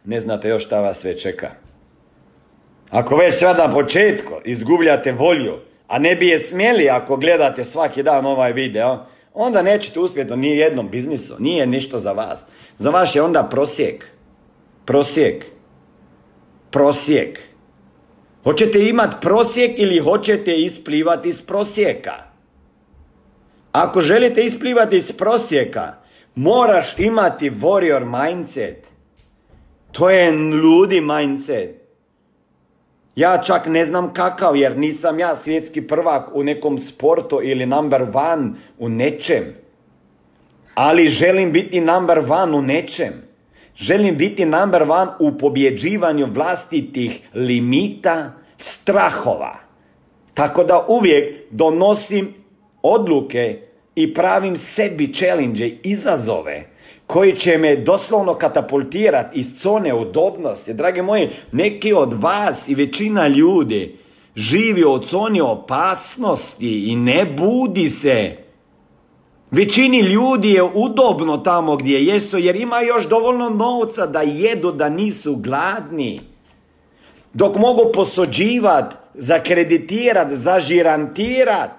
ne 0.04 0.20
znate 0.20 0.48
još 0.48 0.66
šta 0.66 0.80
vas 0.80 0.98
sve 0.98 1.18
čeka. 1.18 1.50
Ako 2.90 3.16
već 3.16 3.38
sad 3.38 3.58
na 3.58 3.74
početku 3.74 4.32
izgubljate 4.44 5.12
volju, 5.12 5.58
a 5.88 5.98
ne 5.98 6.14
bi 6.14 6.28
je 6.28 6.40
smjeli 6.40 6.88
ako 6.88 7.16
gledate 7.16 7.64
svaki 7.64 8.02
dan 8.02 8.26
ovaj 8.26 8.52
video, 8.52 8.98
onda 9.34 9.62
nećete 9.62 10.00
uspjeti 10.00 10.32
u 10.32 10.36
nijednom 10.36 10.88
biznisu. 10.88 11.36
Nije 11.38 11.66
ništa 11.66 11.98
za 11.98 12.12
vas. 12.12 12.44
Za 12.78 12.90
vas 12.90 13.14
je 13.14 13.22
onda 13.22 13.42
prosjek. 13.42 14.06
Prosjek. 14.84 15.44
Prosjek. 16.70 17.38
Hoćete 18.44 18.88
imati 18.88 19.16
prosjek 19.20 19.78
ili 19.78 19.98
hoćete 19.98 20.56
isplivati 20.56 21.28
iz 21.28 21.42
prosjeka? 21.42 22.12
Ako 23.72 24.00
želite 24.00 24.44
isplivati 24.44 24.96
iz 24.96 25.12
prosjeka, 25.12 25.94
moraš 26.34 26.98
imati 26.98 27.50
warrior 27.50 28.26
mindset. 28.26 28.86
To 29.92 30.10
je 30.10 30.32
ludi 30.62 31.00
mindset. 31.00 31.81
Ja 33.16 33.38
čak 33.38 33.66
ne 33.66 33.86
znam 33.86 34.12
kakav, 34.14 34.56
jer 34.56 34.78
nisam 34.78 35.18
ja 35.18 35.36
svjetski 35.36 35.86
prvak 35.86 36.30
u 36.34 36.42
nekom 36.42 36.78
sportu 36.78 37.40
ili 37.42 37.66
number 37.66 38.02
one 38.14 38.50
u 38.78 38.88
nečem. 38.88 39.44
Ali 40.74 41.08
želim 41.08 41.52
biti 41.52 41.80
number 41.80 42.18
one 42.18 42.56
u 42.56 42.62
nečem. 42.62 43.12
Želim 43.76 44.16
biti 44.16 44.44
number 44.44 44.82
one 44.82 45.10
u 45.18 45.38
pobjeđivanju 45.38 46.26
vlastitih 46.26 47.20
limita, 47.34 48.32
strahova. 48.58 49.56
Tako 50.34 50.64
da 50.64 50.86
uvijek 50.88 51.34
donosim 51.50 52.34
odluke 52.82 53.58
i 53.94 54.14
pravim 54.14 54.56
sebi 54.56 55.14
challenge, 55.14 55.70
izazove 55.82 56.71
koji 57.06 57.36
će 57.36 57.58
me 57.58 57.76
doslovno 57.76 58.34
katapultirati 58.34 59.40
iz 59.40 59.46
zone 59.60 59.94
udobnosti. 59.94 60.74
Drage 60.74 61.02
moji, 61.02 61.28
neki 61.52 61.92
od 61.92 62.12
vas 62.12 62.68
i 62.68 62.74
većina 62.74 63.28
ljudi 63.28 63.98
živi 64.36 64.84
od 64.84 65.06
zone 65.06 65.42
opasnosti 65.42 66.90
i 66.90 66.96
ne 66.96 67.24
budi 67.24 67.90
se. 67.90 68.36
Većini 69.50 70.00
ljudi 70.00 70.50
je 70.50 70.62
udobno 70.62 71.38
tamo 71.38 71.76
gdje 71.76 72.04
jesu 72.04 72.38
jer 72.38 72.56
ima 72.56 72.80
još 72.80 73.08
dovoljno 73.08 73.48
novca 73.48 74.06
da 74.06 74.22
jedu 74.22 74.72
da 74.72 74.88
nisu 74.88 75.36
gladni. 75.36 76.20
Dok 77.34 77.56
mogu 77.56 77.92
posuđivat, 77.94 78.94
zakreditirat, 79.14 80.32
zažirantirat, 80.32 81.70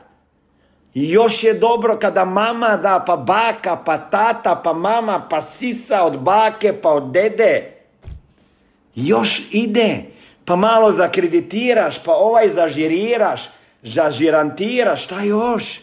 i 0.94 1.10
još 1.10 1.44
je 1.44 1.54
dobro 1.54 1.98
kada 2.02 2.26
mama 2.26 2.78
da, 2.78 3.04
pa 3.08 3.16
baka, 3.16 3.76
pa 3.86 3.98
tata, 3.98 4.62
pa 4.64 4.74
mama, 4.74 5.28
pa 5.30 5.42
sisa 5.42 6.04
od 6.04 6.20
bake, 6.20 6.74
pa 6.82 6.90
od 6.90 7.12
dede. 7.12 7.74
Još 8.96 9.42
ide. 9.52 10.04
Pa 10.46 10.56
malo 10.56 10.92
zakreditiraš, 10.92 12.04
pa 12.04 12.14
ovaj 12.14 12.50
zažiriraš, 12.50 13.42
zažirantiraš, 13.84 15.04
šta 15.04 15.22
još? 15.22 15.80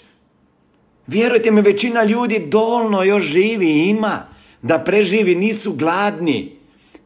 Vjerujte 1.06 1.50
mi, 1.50 1.60
većina 1.60 2.04
ljudi 2.04 2.46
dovoljno 2.46 3.02
još 3.02 3.24
živi 3.24 3.88
ima 3.88 4.26
da 4.62 4.78
preživi, 4.78 5.34
nisu 5.34 5.72
gladni. 5.72 6.56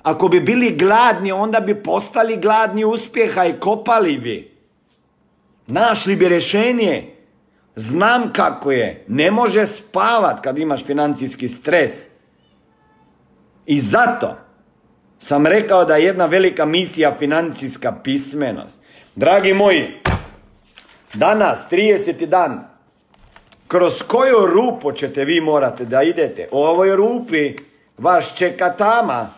Ako 0.02 0.28
bi 0.28 0.40
bili 0.40 0.76
gladni, 0.76 1.32
onda 1.32 1.60
bi 1.60 1.82
postali 1.82 2.36
gladni 2.36 2.84
uspjeha 2.84 3.44
i 3.44 3.52
kopali 3.60 4.18
bi. 4.18 4.50
Našli 5.66 6.16
bi 6.16 6.28
rješenje. 6.28 7.13
Znam 7.76 8.32
kako 8.32 8.72
je. 8.72 9.04
Ne 9.08 9.30
može 9.30 9.66
spavat 9.66 10.40
kad 10.40 10.58
imaš 10.58 10.84
financijski 10.84 11.48
stres. 11.48 11.92
I 13.66 13.80
zato 13.80 14.36
sam 15.18 15.46
rekao 15.46 15.84
da 15.84 15.96
je 15.96 16.04
jedna 16.04 16.26
velika 16.26 16.64
misija 16.64 17.14
financijska 17.18 17.92
pismenost. 18.04 18.78
Dragi 19.16 19.54
moji, 19.54 20.00
danas, 21.14 21.68
30. 21.70 22.26
dan, 22.26 22.68
kroz 23.68 24.02
koju 24.02 24.46
rupu 24.46 24.92
ćete 24.92 25.24
vi 25.24 25.40
morate 25.40 25.84
da 25.84 26.02
idete? 26.02 26.48
U 26.52 26.58
ovoj 26.58 26.96
rupi 26.96 27.56
vaš 27.98 28.36
čeka 28.36 28.72
tama. 28.72 29.30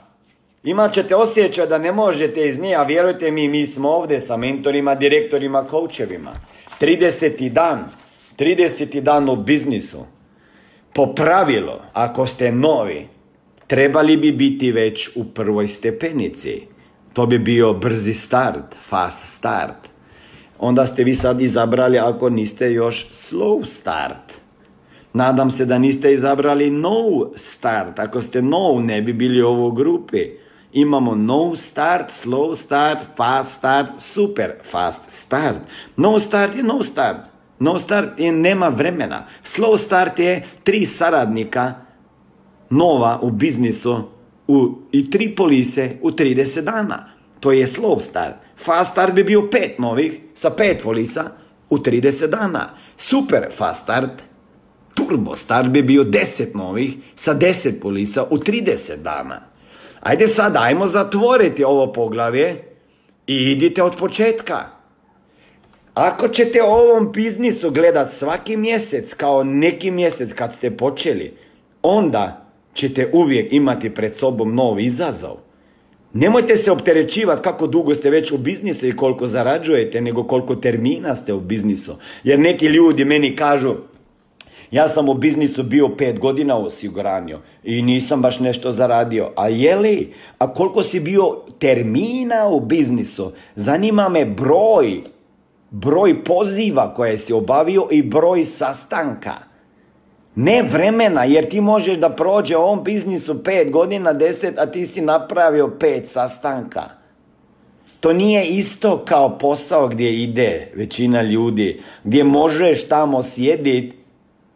Imat 0.65 0.93
ćete 0.93 1.17
osjećaj 1.17 1.67
da 1.67 1.79
ne 1.79 1.93
možete 1.93 2.49
iz 2.49 2.59
nje, 2.61 2.75
a 2.75 2.83
vjerujte 2.83 3.31
mi, 3.31 3.49
mi 3.49 3.67
smo 3.67 3.89
ovdje 3.89 4.21
sa 4.21 4.37
mentorima, 4.37 4.95
direktorima, 4.95 5.65
coachevima. 5.71 6.33
30. 6.81 7.49
dan. 7.49 7.85
30. 8.39 9.01
dan 9.01 9.29
u 9.29 9.37
biznisu. 9.37 9.99
Po 10.95 11.15
pravilu, 11.15 11.73
ako 11.93 12.27
ste 12.27 12.53
novi, 12.53 13.09
trebali 13.67 14.17
bi 14.17 14.33
biti 14.33 14.73
već 14.73 15.11
u 15.17 15.25
prvoj 15.25 15.69
stepenici. 15.69 16.63
To 17.13 17.27
bi 17.27 17.39
bio 17.39 17.73
brzi 17.73 18.15
start, 18.15 18.75
fast 18.89 19.29
start. 19.29 19.89
Onda 20.59 20.87
ste 20.87 21.05
vi 21.05 21.15
sad 21.15 21.41
izabrali 21.41 21.99
ako 21.99 22.31
niste 22.31 22.73
još 22.73 23.11
slow 23.13 23.65
start. 23.65 24.33
Nadam 25.13 25.51
se 25.51 25.67
da 25.67 25.79
niste 25.79 26.15
izabrali 26.15 26.71
no 26.71 27.31
start. 27.37 27.99
Ako 27.99 28.23
ste 28.23 28.43
no, 28.43 28.81
ne 28.83 29.03
bi 29.03 29.13
bili 29.13 29.43
u 29.43 29.49
ovoj 29.49 29.73
grupi. 29.77 30.19
Imamo 30.73 31.15
no 31.15 31.57
start, 31.57 32.11
slow 32.25 32.57
start, 32.57 32.99
fast 33.17 33.59
start, 33.59 33.89
super 33.99 34.51
fast 34.71 35.03
start. 35.09 35.57
No 35.97 36.19
start 36.19 36.57
je 36.57 36.63
no 36.63 36.83
start. 36.83 37.36
No 37.59 37.79
start 37.79 38.21
je 38.21 38.33
nema 38.33 38.69
vremena. 38.69 39.27
Slow 39.45 39.79
start 39.79 40.19
je 40.19 40.49
tri 40.65 40.87
saradnika 40.87 41.75
nova 42.71 43.19
u 43.23 43.31
biznisu 43.31 44.03
u, 44.49 44.79
i 44.93 45.11
tri 45.11 45.35
polise 45.35 45.91
u 46.03 46.11
30 46.11 46.61
dana. 46.61 47.09
To 47.41 47.53
je 47.53 47.67
slow 47.67 48.01
start. 48.01 48.35
Fast 48.65 48.93
start 48.93 49.15
bi 49.15 49.25
bio 49.25 49.49
pet 49.51 49.79
novih 49.79 50.21
sa 50.35 50.51
pet 50.51 50.83
polisa 50.83 51.31
u 51.71 51.79
30 51.79 52.27
dana. 52.27 52.69
Super 52.97 53.47
fast 53.57 53.83
start, 53.83 54.11
turbo 54.95 55.37
start 55.37 55.69
bi 55.69 55.83
bio 55.83 56.05
10 56.05 56.57
novih 56.57 56.97
sa 57.17 57.35
10 57.35 57.81
polisa 57.81 58.25
u 58.31 58.39
30 58.39 59.03
dana. 59.03 59.41
Ajde 60.01 60.27
sad, 60.27 60.57
ajmo 60.57 60.87
zatvoriti 60.87 61.65
ovo 61.65 61.93
poglavje 61.93 62.65
i 63.27 63.35
idite 63.35 63.83
od 63.83 63.97
početka. 63.97 64.76
Ako 65.97 66.29
ćete 66.29 66.63
ovom 66.63 67.13
biznisu 67.13 67.71
gledat 67.71 68.13
svaki 68.13 68.57
mjesec 68.57 69.15
kao 69.15 69.45
neki 69.45 69.91
mjesec 69.91 70.33
kad 70.33 70.55
ste 70.55 70.71
počeli, 70.71 71.33
onda 71.83 72.47
ćete 72.75 73.11
uvijek 73.13 73.53
imati 73.53 73.91
pred 73.91 74.17
sobom 74.17 74.55
novi 74.55 74.85
izazov. 74.85 75.37
Nemojte 76.13 76.57
se 76.57 76.73
opterećivati 76.73 77.43
kako 77.43 77.67
dugo 77.67 77.95
ste 77.95 78.11
već 78.11 78.33
u 78.33 78.39
biznisu 78.39 78.87
i 78.87 78.97
koliko 78.97 79.27
zarađujete, 79.27 80.01
nego 80.01 80.25
koliko 80.25 80.57
termina 80.57 81.17
ste 81.17 81.33
u 81.33 81.41
biznisu. 81.41 81.97
Jer 82.25 82.39
neki 82.39 82.67
ljudi 82.67 83.05
meni 83.05 83.37
kažu, 83.37 83.75
ja 84.71 84.89
sam 84.89 85.09
u 85.09 85.15
biznisu 85.15 85.63
bio 85.63 85.89
pet 85.89 86.19
godina 86.19 86.57
u 86.57 86.65
osiguranju 86.65 87.39
i 87.65 87.83
nisam 87.83 88.23
baš 88.23 88.41
nešto 88.41 88.73
zaradio. 88.73 89.31
A 89.37 89.49
je 89.49 89.77
li? 89.77 90.13
A 90.39 90.55
koliko 90.55 90.83
si 90.83 91.01
bio 91.01 91.37
termina 91.59 92.49
u 92.49 92.61
biznisu? 92.61 93.33
Zanima 93.55 94.09
me 94.09 94.25
broj, 94.25 95.01
broj 95.71 96.25
poziva 96.25 96.95
koje 96.95 97.19
si 97.19 97.33
obavio 97.33 97.89
i 97.91 98.03
broj 98.03 98.45
sastanka. 98.45 99.35
Ne 100.35 100.63
vremena, 100.63 101.25
jer 101.25 101.49
ti 101.49 101.61
možeš 101.61 101.99
da 101.99 102.11
prođe 102.11 102.57
u 102.57 102.61
ovom 102.61 102.85
biznisu 102.85 103.45
pet 103.45 103.71
godina, 103.71 104.13
deset, 104.13 104.59
a 104.59 104.67
ti 104.67 104.87
si 104.87 105.01
napravio 105.01 105.69
pet 105.81 106.09
sastanka. 106.09 106.83
To 108.01 108.13
nije 108.13 108.45
isto 108.45 109.05
kao 109.05 109.39
posao 109.39 109.89
gdje 109.89 110.23
ide 110.23 110.73
većina 110.75 111.23
ljudi, 111.23 111.81
gdje 112.05 112.25
možeš 112.25 112.89
tamo 112.89 113.23
sjediti 113.23 113.93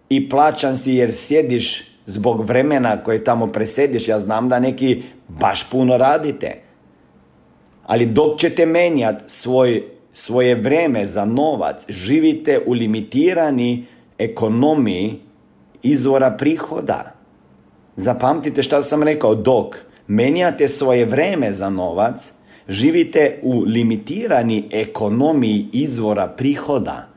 i 0.09 0.29
plaćan 0.29 0.77
si 0.77 0.93
jer 0.93 1.13
sjediš 1.15 1.91
zbog 2.07 2.45
vremena 2.45 3.05
koje 3.05 3.25
tamo 3.25 3.47
presediš. 3.47 4.09
Ja 4.09 4.19
znam 4.19 4.49
da 4.49 4.61
neki 4.61 5.03
baš 5.29 5.71
puno 5.71 5.97
radite. 5.97 6.63
Ali 7.87 8.07
dok 8.07 8.39
ćete 8.39 8.67
menjati 8.67 9.25
svoj, 9.27 9.85
svoje 10.13 10.55
vreme 10.55 11.07
za 11.07 11.25
novac, 11.25 11.85
živite 11.89 12.61
u 12.67 12.73
limitirani 12.73 13.87
ekonomiji 14.19 15.21
izvora 15.83 16.31
prihoda. 16.31 17.13
Zapamtite 17.97 18.63
što 18.63 18.83
sam 18.83 19.03
rekao, 19.03 19.35
dok 19.35 19.77
menjate 20.07 20.69
svoje 20.69 21.05
vreme 21.05 21.53
za 21.53 21.71
novac, 21.71 22.33
živite 22.69 23.39
u 23.43 23.61
limitirani 23.61 24.69
ekonomiji 24.71 25.67
izvora 25.73 26.27
prihoda. 26.27 27.09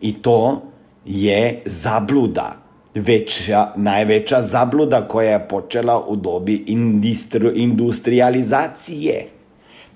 I 0.00 0.14
to 0.22 0.62
je 1.04 1.62
zabluda. 1.64 2.56
Veća, 2.94 3.68
najveća 3.76 4.42
zabluda 4.42 5.08
koja 5.08 5.30
je 5.30 5.48
počela 5.48 6.04
u 6.08 6.16
dobi 6.16 6.64
industrializacije. 7.54 9.26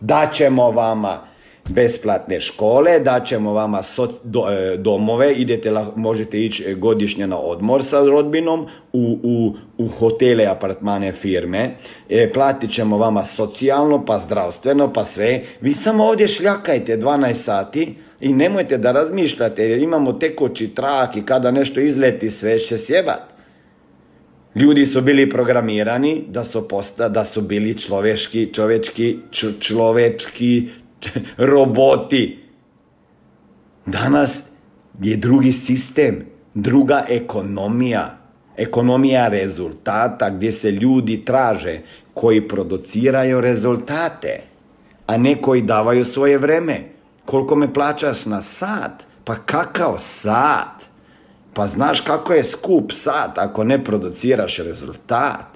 Daćemo 0.01 0.71
vama 0.71 1.30
besplatne 1.75 2.41
škole, 2.41 3.01
daćemo 3.01 3.53
vama 3.53 3.81
e, 3.81 4.77
domove, 4.77 5.33
idete, 5.33 5.73
možete 5.97 6.41
ići 6.41 6.75
godišnje 6.75 7.27
na 7.27 7.39
odmor 7.39 7.85
sa 7.85 8.01
rodbinom 8.01 8.67
u, 8.93 9.19
u, 9.23 9.55
u 9.79 9.89
hotele, 9.89 10.47
apartmane, 10.47 11.13
firme, 11.13 11.71
e, 12.09 12.33
platit 12.33 12.71
ćemo 12.71 12.99
vama 12.99 13.25
socijalno, 13.25 14.05
pa 14.05 14.19
zdravstveno, 14.19 14.93
pa 14.93 15.05
sve. 15.05 15.43
Vi 15.61 15.75
samo 15.75 16.05
ovdje 16.05 16.29
šljakajte 16.29 16.97
12 16.97 17.35
sati, 17.35 17.95
i 18.21 18.33
nemojte 18.33 18.79
da 18.79 18.93
razmišljate 18.93 19.71
jer 19.71 19.79
imamo 19.79 20.13
tekući 20.13 20.69
trak 20.75 21.17
i 21.17 21.23
kada 21.23 21.51
nešto 21.51 21.81
izleti 21.81 22.31
sve 22.31 22.59
će 22.59 22.79
sjebat. 22.79 23.21
Ljudi 24.55 24.87
su 24.87 25.01
bili 25.01 25.31
programirani 25.31 26.25
da 26.29 26.45
su, 26.45 26.69
posta, 26.69 27.09
da 27.09 27.25
su 27.25 27.41
bili 27.41 27.79
človeški, 27.79 28.49
čovečki, 28.55 29.19
človečki 29.61 30.69
roboti. 31.53 32.39
Danas 33.87 34.51
je 35.01 35.17
drugi 35.17 35.53
sistem, 35.53 36.27
druga 36.55 37.05
ekonomija. 37.09 38.17
Ekonomija 38.57 39.29
rezultata 39.29 40.31
gdje 40.31 40.53
se 40.53 40.71
ljudi 40.71 41.25
traže 41.25 41.81
koji 42.15 42.49
produciraju 42.49 43.41
rezultate, 43.41 44.41
a 45.07 45.17
ne 45.17 45.43
koji 45.43 45.63
davaju 45.63 46.05
svoje 46.05 46.39
vreme. 46.39 46.81
Koliko 47.25 47.57
me 47.57 47.75
plaćaš 47.75 48.27
na 48.27 48.43
sat? 48.43 48.93
Pa 49.25 49.35
kakav 49.35 49.97
sat? 49.99 50.91
Pa 51.55 51.67
znaš 51.67 52.01
kako 52.01 52.33
je 52.33 52.45
skup 52.45 52.93
sat 52.93 53.39
ako 53.39 53.65
ne 53.65 53.85
produciraš 53.85 54.59
rezultat? 54.59 55.47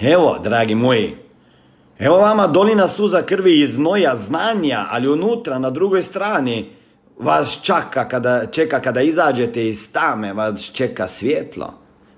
Evo, 0.00 0.38
dragi 0.44 0.74
moji, 0.74 1.16
evo 2.04 2.16
vama 2.16 2.46
dolina 2.46 2.88
suza 2.88 3.22
krvi 3.22 3.60
iz 3.60 3.74
znoja 3.74 4.16
znanja, 4.16 4.86
ali 4.90 5.08
unutra 5.08 5.58
na 5.58 5.70
drugoj 5.70 6.02
strani 6.02 6.70
vas 7.18 7.60
čeka 7.62 8.08
kada, 8.08 8.46
čeka 8.46 8.80
kada 8.80 9.00
izađete 9.00 9.68
iz 9.68 9.92
tame, 9.92 10.32
vas 10.32 10.72
čeka 10.72 11.08
svjetlo, 11.08 11.74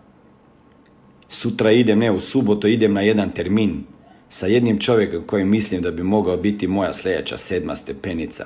Sutra 1.29 1.71
idem, 1.71 1.99
ne 1.99 2.11
u 2.11 2.19
subotu, 2.19 2.67
idem 2.67 2.93
na 2.93 3.01
jedan 3.01 3.31
termin 3.31 3.83
sa 4.29 4.47
jednim 4.47 4.79
čovjekom 4.79 5.23
koji 5.27 5.45
mislim 5.45 5.81
da 5.81 5.91
bi 5.91 6.03
mogao 6.03 6.37
biti 6.37 6.67
moja 6.67 6.93
sljedeća 6.93 7.37
sedma 7.37 7.75
stepenica 7.75 8.45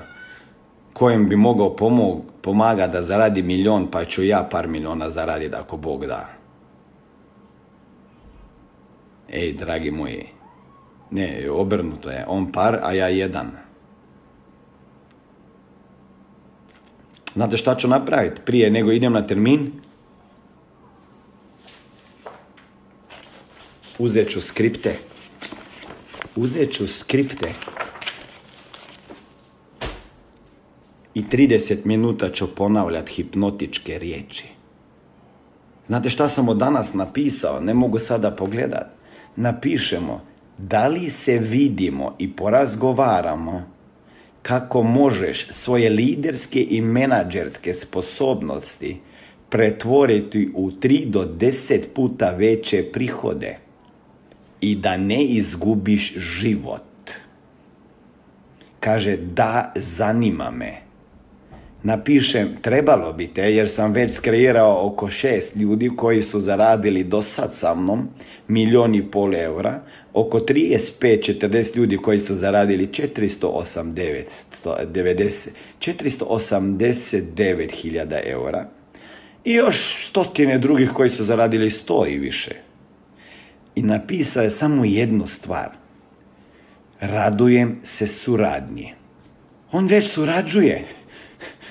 kojem 0.94 1.28
bi 1.28 1.36
mogao 1.36 1.76
pomog, 1.76 2.22
pomagati 2.42 2.92
da 2.92 3.02
zaradi 3.02 3.42
milion, 3.42 3.90
pa 3.90 4.04
ću 4.04 4.24
ja 4.24 4.48
par 4.50 4.68
miliona 4.68 5.10
zaraditi 5.10 5.54
ako 5.54 5.76
Bog 5.76 6.06
da. 6.06 6.28
Ej, 9.28 9.52
dragi 9.52 9.90
moji, 9.90 10.26
Ne, 11.10 11.50
obrnuto 11.50 12.10
je. 12.10 12.24
On 12.28 12.52
par, 12.52 12.78
a 12.82 12.92
ja 12.92 13.08
jedan. 13.08 13.50
Znate 17.34 17.56
šta 17.56 17.76
ću 17.76 17.88
napraviti? 17.88 18.40
Prije 18.44 18.70
nego 18.70 18.92
idem 18.92 19.12
na 19.12 19.26
termin, 19.26 19.72
uzet 23.98 24.30
ću 24.30 24.40
skripte. 24.40 24.94
Uzet 26.36 26.72
ću 26.72 26.88
skripte. 26.88 27.48
I 31.14 31.22
30 31.22 31.76
minuta 31.84 32.32
ću 32.32 32.54
ponavljati 32.54 33.12
hipnotičke 33.12 33.98
riječi. 33.98 34.44
Znate 35.86 36.10
šta 36.10 36.28
sam 36.28 36.48
od 36.48 36.56
danas 36.56 36.94
napisao? 36.94 37.60
Ne 37.60 37.74
mogu 37.74 37.98
sada 37.98 38.30
pogledat. 38.30 38.86
Napišemo, 39.36 40.20
da 40.58 40.86
li 40.86 41.10
se 41.10 41.38
vidimo 41.38 42.16
i 42.18 42.32
porazgovaramo 42.32 43.62
kako 44.42 44.82
možeš 44.82 45.48
svoje 45.50 45.90
liderske 45.90 46.66
i 46.70 46.80
menadžerske 46.80 47.74
sposobnosti 47.74 49.00
pretvoriti 49.50 50.50
u 50.54 50.70
3 50.70 51.10
do 51.10 51.24
10 51.38 51.80
puta 51.94 52.30
veće 52.30 52.84
prihode 52.92 53.63
i 54.64 54.74
da 54.74 54.96
ne 54.96 55.24
izgubiš 55.24 56.14
život. 56.18 56.82
Kaže, 58.80 59.16
da, 59.16 59.72
zanima 59.76 60.50
me. 60.50 60.72
Napišem, 61.82 62.48
trebalo 62.62 63.12
bi 63.12 63.26
te, 63.26 63.54
jer 63.54 63.68
sam 63.68 63.92
već 63.92 64.12
skreirao 64.12 64.86
oko 64.86 65.10
šest 65.10 65.56
ljudi 65.56 65.90
koji 65.96 66.22
su 66.22 66.40
zaradili 66.40 67.04
do 67.04 67.22
sad 67.22 67.54
sa 67.54 67.74
mnom 67.74 68.08
milijon 68.48 68.94
i 68.94 69.10
pol 69.10 69.34
eura, 69.34 69.80
oko 70.12 70.38
35-40 70.38 71.76
ljudi 71.76 71.96
koji 71.96 72.20
su 72.20 72.34
zaradili 72.34 72.86
489, 72.86 74.24
489 75.80 77.70
hiljada 77.72 78.20
eura 78.26 78.68
i 79.44 79.52
još 79.52 80.08
stotine 80.08 80.58
drugih 80.58 80.90
koji 80.90 81.10
su 81.10 81.24
zaradili 81.24 81.70
sto 81.70 82.06
i 82.06 82.18
više. 82.18 82.63
I 83.74 83.82
napisao 83.82 84.42
je 84.42 84.50
samo 84.50 84.84
jednu 84.84 85.26
stvar. 85.26 85.68
Radujem 87.00 87.80
se 87.84 88.06
suradnji. 88.06 88.94
On 89.72 89.86
već 89.86 90.10
surađuje. 90.10 90.84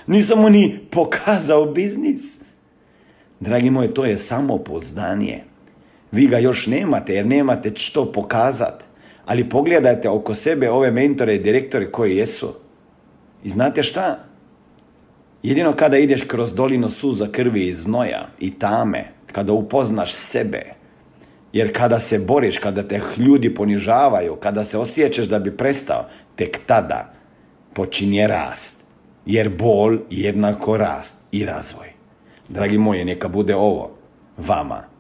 Nisam 0.08 0.42
mu 0.42 0.50
ni 0.50 0.80
pokazao 0.92 1.66
biznis. 1.66 2.38
Dragi 3.40 3.70
moji, 3.70 3.90
to 3.90 4.06
je 4.06 4.18
samo 4.18 4.58
poznanje. 4.58 5.44
Vi 6.12 6.28
ga 6.28 6.38
još 6.38 6.68
nemate 6.68 7.14
jer 7.14 7.26
nemate 7.26 7.72
što 7.76 8.12
pokazati. 8.12 8.84
Ali 9.26 9.50
pogledajte 9.50 10.10
oko 10.10 10.36
sebe 10.36 10.70
ove 10.70 10.92
mentore 10.92 11.36
i 11.36 11.44
direktore 11.44 11.92
koji 11.92 12.18
jesu. 12.18 12.54
I 13.44 13.50
znate 13.50 13.84
šta? 13.84 14.20
Jedino 15.44 15.74
kada 15.74 15.98
ideš 15.98 16.24
kroz 16.24 16.54
dolinu 16.54 16.90
suza 16.90 17.28
krvi 17.32 17.68
i 17.68 17.74
znoja 17.74 18.28
i 18.40 18.52
tame, 18.52 19.06
kada 19.32 19.54
upoznaš 19.54 20.14
sebe, 20.14 20.64
jer 21.54 21.74
kada 21.74 22.00
se 22.00 22.20
boriš, 22.20 22.58
kada 22.58 22.88
te 22.88 23.02
ljudi 23.18 23.56
ponižavaju, 23.56 24.36
kada 24.36 24.64
se 24.64 24.78
osjećaš 24.78 25.26
da 25.26 25.40
bi 25.40 25.58
prestao, 25.58 26.06
tek 26.36 26.60
tada 26.66 27.14
počinje 27.74 28.28
rast. 28.28 28.84
Jer 29.26 29.50
bol 29.50 29.98
jednako 30.10 30.78
rast 30.78 31.16
i 31.32 31.46
razvoj. 31.46 31.94
Dragi 32.50 32.78
moji, 32.78 33.06
neka 33.06 33.28
bude 33.28 33.56
ovo 33.56 33.92
vama 34.38 34.94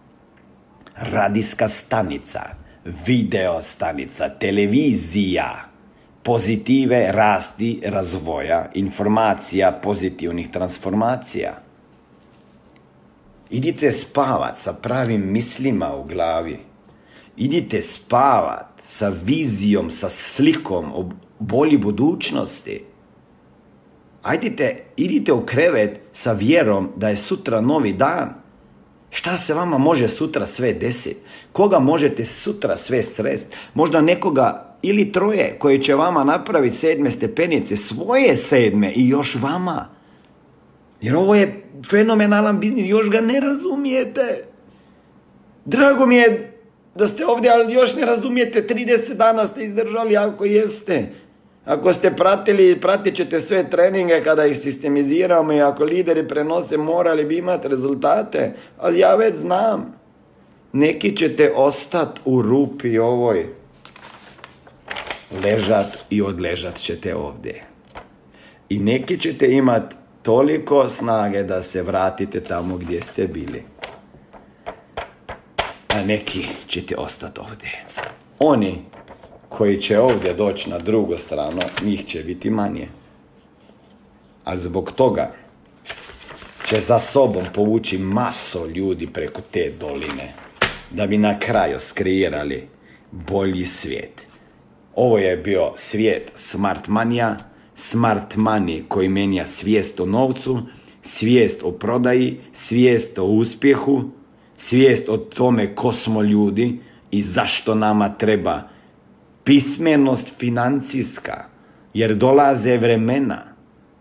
radijska 0.95 1.67
stanica, 1.67 2.41
video 3.05 3.61
stanica, 3.61 4.29
televizija, 4.29 5.65
pozitive 6.23 7.11
rasti 7.11 7.81
razvoja, 7.85 8.69
informacija 8.73 9.71
pozitivnih 9.83 10.49
transformacija. 10.51 11.53
Idite 13.53 13.91
spavat 13.91 14.57
sa 14.57 14.73
pravim 14.73 15.31
mislima 15.31 15.95
u 15.95 16.03
glavi. 16.03 16.59
Idite 17.37 17.81
spavat 17.81 18.81
sa 18.87 19.11
vizijom, 19.25 19.91
sa 19.91 20.09
slikom 20.09 20.85
o 20.93 21.09
bolji 21.39 21.77
budućnosti. 21.77 22.83
Ajdite, 24.23 24.83
idite 24.97 25.33
u 25.33 25.45
krevet 25.45 25.99
sa 26.13 26.31
vjerom 26.31 26.89
da 26.95 27.09
je 27.09 27.17
sutra 27.17 27.61
novi 27.61 27.93
dan. 27.93 28.33
Šta 29.09 29.37
se 29.37 29.53
vama 29.53 29.77
može 29.77 30.09
sutra 30.09 30.47
sve 30.47 30.73
desiti? 30.73 31.19
Koga 31.51 31.79
možete 31.79 32.25
sutra 32.25 32.77
sve 32.77 33.03
srest? 33.03 33.53
Možda 33.73 34.01
nekoga 34.01 34.77
ili 34.81 35.11
troje 35.11 35.55
koji 35.59 35.79
će 35.83 35.95
vama 35.95 36.23
napraviti 36.23 36.77
sedme 36.77 37.11
stepenice, 37.11 37.77
svoje 37.77 38.37
sedme 38.37 38.93
i 38.95 39.09
još 39.09 39.35
vama. 39.41 39.92
Jer 41.03 41.15
ovo 41.15 41.35
je 41.35 41.63
fenomenalan 41.89 42.59
biznis, 42.59 42.89
još 42.89 43.09
ga 43.09 43.21
ne 43.21 43.39
razumijete. 43.39 44.43
Drago 45.65 46.05
mi 46.05 46.15
je 46.15 46.51
da 46.95 47.07
ste 47.07 47.25
ovdje, 47.25 47.51
ali 47.51 47.73
još 47.73 47.95
ne 47.95 48.05
razumijete, 48.05 48.67
30 48.69 49.13
dana 49.13 49.47
ste 49.47 49.65
izdržali 49.65 50.17
ako 50.17 50.45
jeste. 50.45 51.09
Ako 51.65 51.93
ste 51.93 52.11
pratili, 52.11 52.79
pratit 52.81 53.15
ćete 53.15 53.41
sve 53.41 53.69
treninge 53.69 54.21
kada 54.23 54.45
ih 54.45 54.57
sistemiziramo 54.57 55.53
i 55.53 55.61
ako 55.61 55.83
lideri 55.83 56.27
prenose, 56.27 56.77
morali 56.77 57.25
bi 57.25 57.37
imati 57.37 57.67
rezultate. 57.67 58.51
Ali 58.79 58.99
ja 58.99 59.15
već 59.15 59.35
znam. 59.35 59.95
Neki 60.73 61.17
ćete 61.17 61.51
ostati 61.55 62.21
u 62.25 62.41
rupi 62.41 62.97
ovoj. 62.97 63.45
Ležat 65.43 65.97
i 66.09 66.21
odležat 66.21 66.75
ćete 66.75 67.15
ovdje. 67.15 67.63
I 68.69 68.79
neki 68.79 69.19
ćete 69.19 69.51
imati 69.51 69.95
toliko 70.23 70.89
snage 70.89 71.43
da 71.43 71.63
se 71.63 71.81
vratite 71.81 72.41
tamo 72.41 72.77
gdje 72.77 73.01
ste 73.01 73.27
bili. 73.27 73.63
A 75.87 76.01
neki 76.05 76.45
ćete 76.67 76.95
ostati 76.97 77.39
ovdje. 77.39 77.85
Oni 78.39 78.81
koji 79.49 79.81
će 79.81 79.99
ovdje 79.99 80.33
doći 80.33 80.69
na 80.69 80.79
drugu 80.79 81.17
stranu, 81.17 81.61
njih 81.83 82.05
će 82.05 82.23
biti 82.23 82.49
manje. 82.49 82.87
Ali 84.43 84.59
zbog 84.59 84.91
toga 84.91 85.31
će 86.69 86.79
za 86.79 86.99
sobom 86.99 87.43
povući 87.53 87.97
maso 87.97 88.65
ljudi 88.65 89.07
preko 89.07 89.41
te 89.51 89.71
doline, 89.79 90.33
da 90.91 91.07
bi 91.07 91.17
na 91.17 91.39
kraju 91.39 91.79
skreirali 91.79 92.67
bolji 93.11 93.65
svijet. 93.65 94.27
Ovo 94.95 95.17
je 95.17 95.37
bio 95.37 95.73
svijet 95.75 96.31
smart 96.35 96.87
manija, 96.87 97.37
smart 97.75 98.35
money 98.35 98.83
koji 98.87 99.09
menja 99.09 99.47
svijest 99.47 99.99
o 99.99 100.05
novcu, 100.05 100.61
svijest 101.03 101.63
o 101.63 101.71
prodaji, 101.71 102.39
svijest 102.53 103.19
o 103.19 103.25
uspjehu, 103.25 104.03
svijest 104.57 105.09
o 105.09 105.17
tome 105.17 105.75
ko 105.75 105.93
smo 105.93 106.21
ljudi 106.21 106.79
i 107.11 107.23
zašto 107.23 107.75
nama 107.75 108.09
treba 108.09 108.61
pismenost 109.43 110.31
financijska, 110.37 111.45
jer 111.93 112.15
dolaze 112.15 112.77
vremena, 112.77 113.41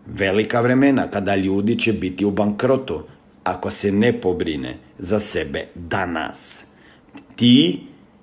velika 0.05 0.61
vremena, 0.61 1.07
kada 1.11 1.35
ljudi 1.35 1.79
će 1.79 1.93
biti 1.93 2.25
u 2.25 2.31
bankrotu, 2.31 3.03
ako 3.43 3.71
se 3.71 3.91
ne 3.91 4.21
pobrine 4.21 4.77
za 4.97 5.19
sebe 5.19 5.67
danas. 5.75 6.65
Ti 7.35 7.79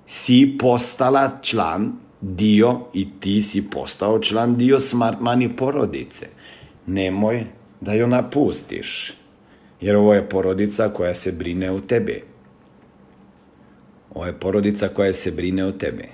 si 0.07 0.57
postala 0.59 1.39
član 1.41 1.93
dio 2.21 2.79
i 2.93 3.07
ti 3.19 3.41
si 3.41 3.69
postao 3.69 4.19
član 4.19 4.57
dio 4.57 4.79
Smart 4.79 5.19
Money 5.19 5.55
porodice. 5.55 6.27
Nemoj 6.87 7.45
da 7.81 7.93
ju 7.93 8.07
napustiš, 8.07 9.13
jer 9.81 9.95
ovo 9.95 10.13
je 10.13 10.29
porodica 10.29 10.89
koja 10.89 11.15
se 11.15 11.31
brine 11.31 11.71
o 11.71 11.79
tebi. 11.79 12.23
Ovo 14.13 14.25
je 14.25 14.39
porodica 14.39 14.87
koja 14.87 15.13
se 15.13 15.31
brine 15.31 15.65
o 15.65 15.71
tebi. 15.71 16.09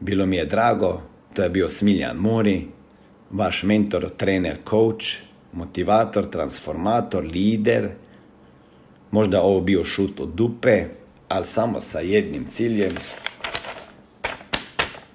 Bilo 0.00 0.26
mi 0.26 0.36
je 0.36 0.44
drago, 0.44 1.00
to 1.34 1.42
je 1.42 1.48
bio 1.50 1.68
Smiljan 1.68 2.16
Mori, 2.16 2.66
vaš 3.30 3.62
mentor, 3.62 4.10
trener, 4.16 4.56
coach, 4.70 5.06
motivator, 5.52 6.30
transformator, 6.30 7.24
lider. 7.24 7.88
Možda 9.10 9.42
ovo 9.42 9.60
bio 9.60 9.84
šut 9.84 10.20
od 10.20 10.28
dupe, 10.28 10.84
ali 11.28 11.46
samo 11.46 11.80
sa 11.80 12.00
jednim 12.00 12.46
ciljem 12.48 12.94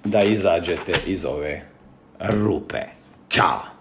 da 0.04 0.22
izađete 0.22 0.92
iz 1.06 1.24
ove 1.24 1.62
rupe. 2.20 2.78
Ćao! 3.28 3.72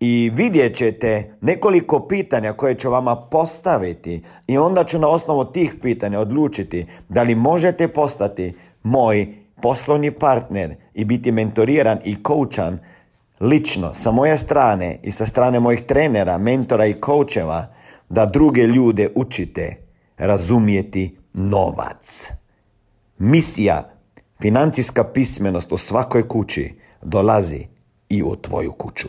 i 0.00 0.30
vidjet 0.34 0.76
ćete 0.76 1.36
nekoliko 1.40 2.06
pitanja 2.08 2.52
koje 2.52 2.74
ću 2.74 2.90
vama 2.90 3.16
postaviti 3.16 4.22
i 4.46 4.58
onda 4.58 4.84
ću 4.84 4.98
na 4.98 5.08
osnovu 5.08 5.44
tih 5.44 5.74
pitanja 5.82 6.20
odlučiti 6.20 6.86
da 7.08 7.22
li 7.22 7.34
možete 7.34 7.88
postati 7.88 8.54
moj 8.82 9.34
poslovni 9.62 10.10
partner 10.10 10.74
i 10.94 11.04
biti 11.04 11.32
mentoriran 11.32 11.98
i 12.04 12.22
koučan 12.22 12.78
lično 13.40 13.94
sa 13.94 14.10
moje 14.10 14.38
strane 14.38 14.98
i 15.02 15.12
sa 15.12 15.26
strane 15.26 15.60
mojih 15.60 15.84
trenera, 15.84 16.38
mentora 16.38 16.86
i 16.86 17.00
koučeva 17.00 17.74
da 18.08 18.26
druge 18.26 18.62
ljude 18.62 19.08
učite 19.14 19.76
razumijeti 20.18 21.16
novac. 21.32 22.30
Misija 23.18 23.90
financijska 24.40 25.04
pismenost 25.04 25.72
u 25.72 25.76
svakoj 25.76 26.28
kući 26.28 26.74
dolazi 27.02 27.66
i 28.08 28.22
u 28.22 28.36
tvoju 28.36 28.72
kuću. 28.72 29.08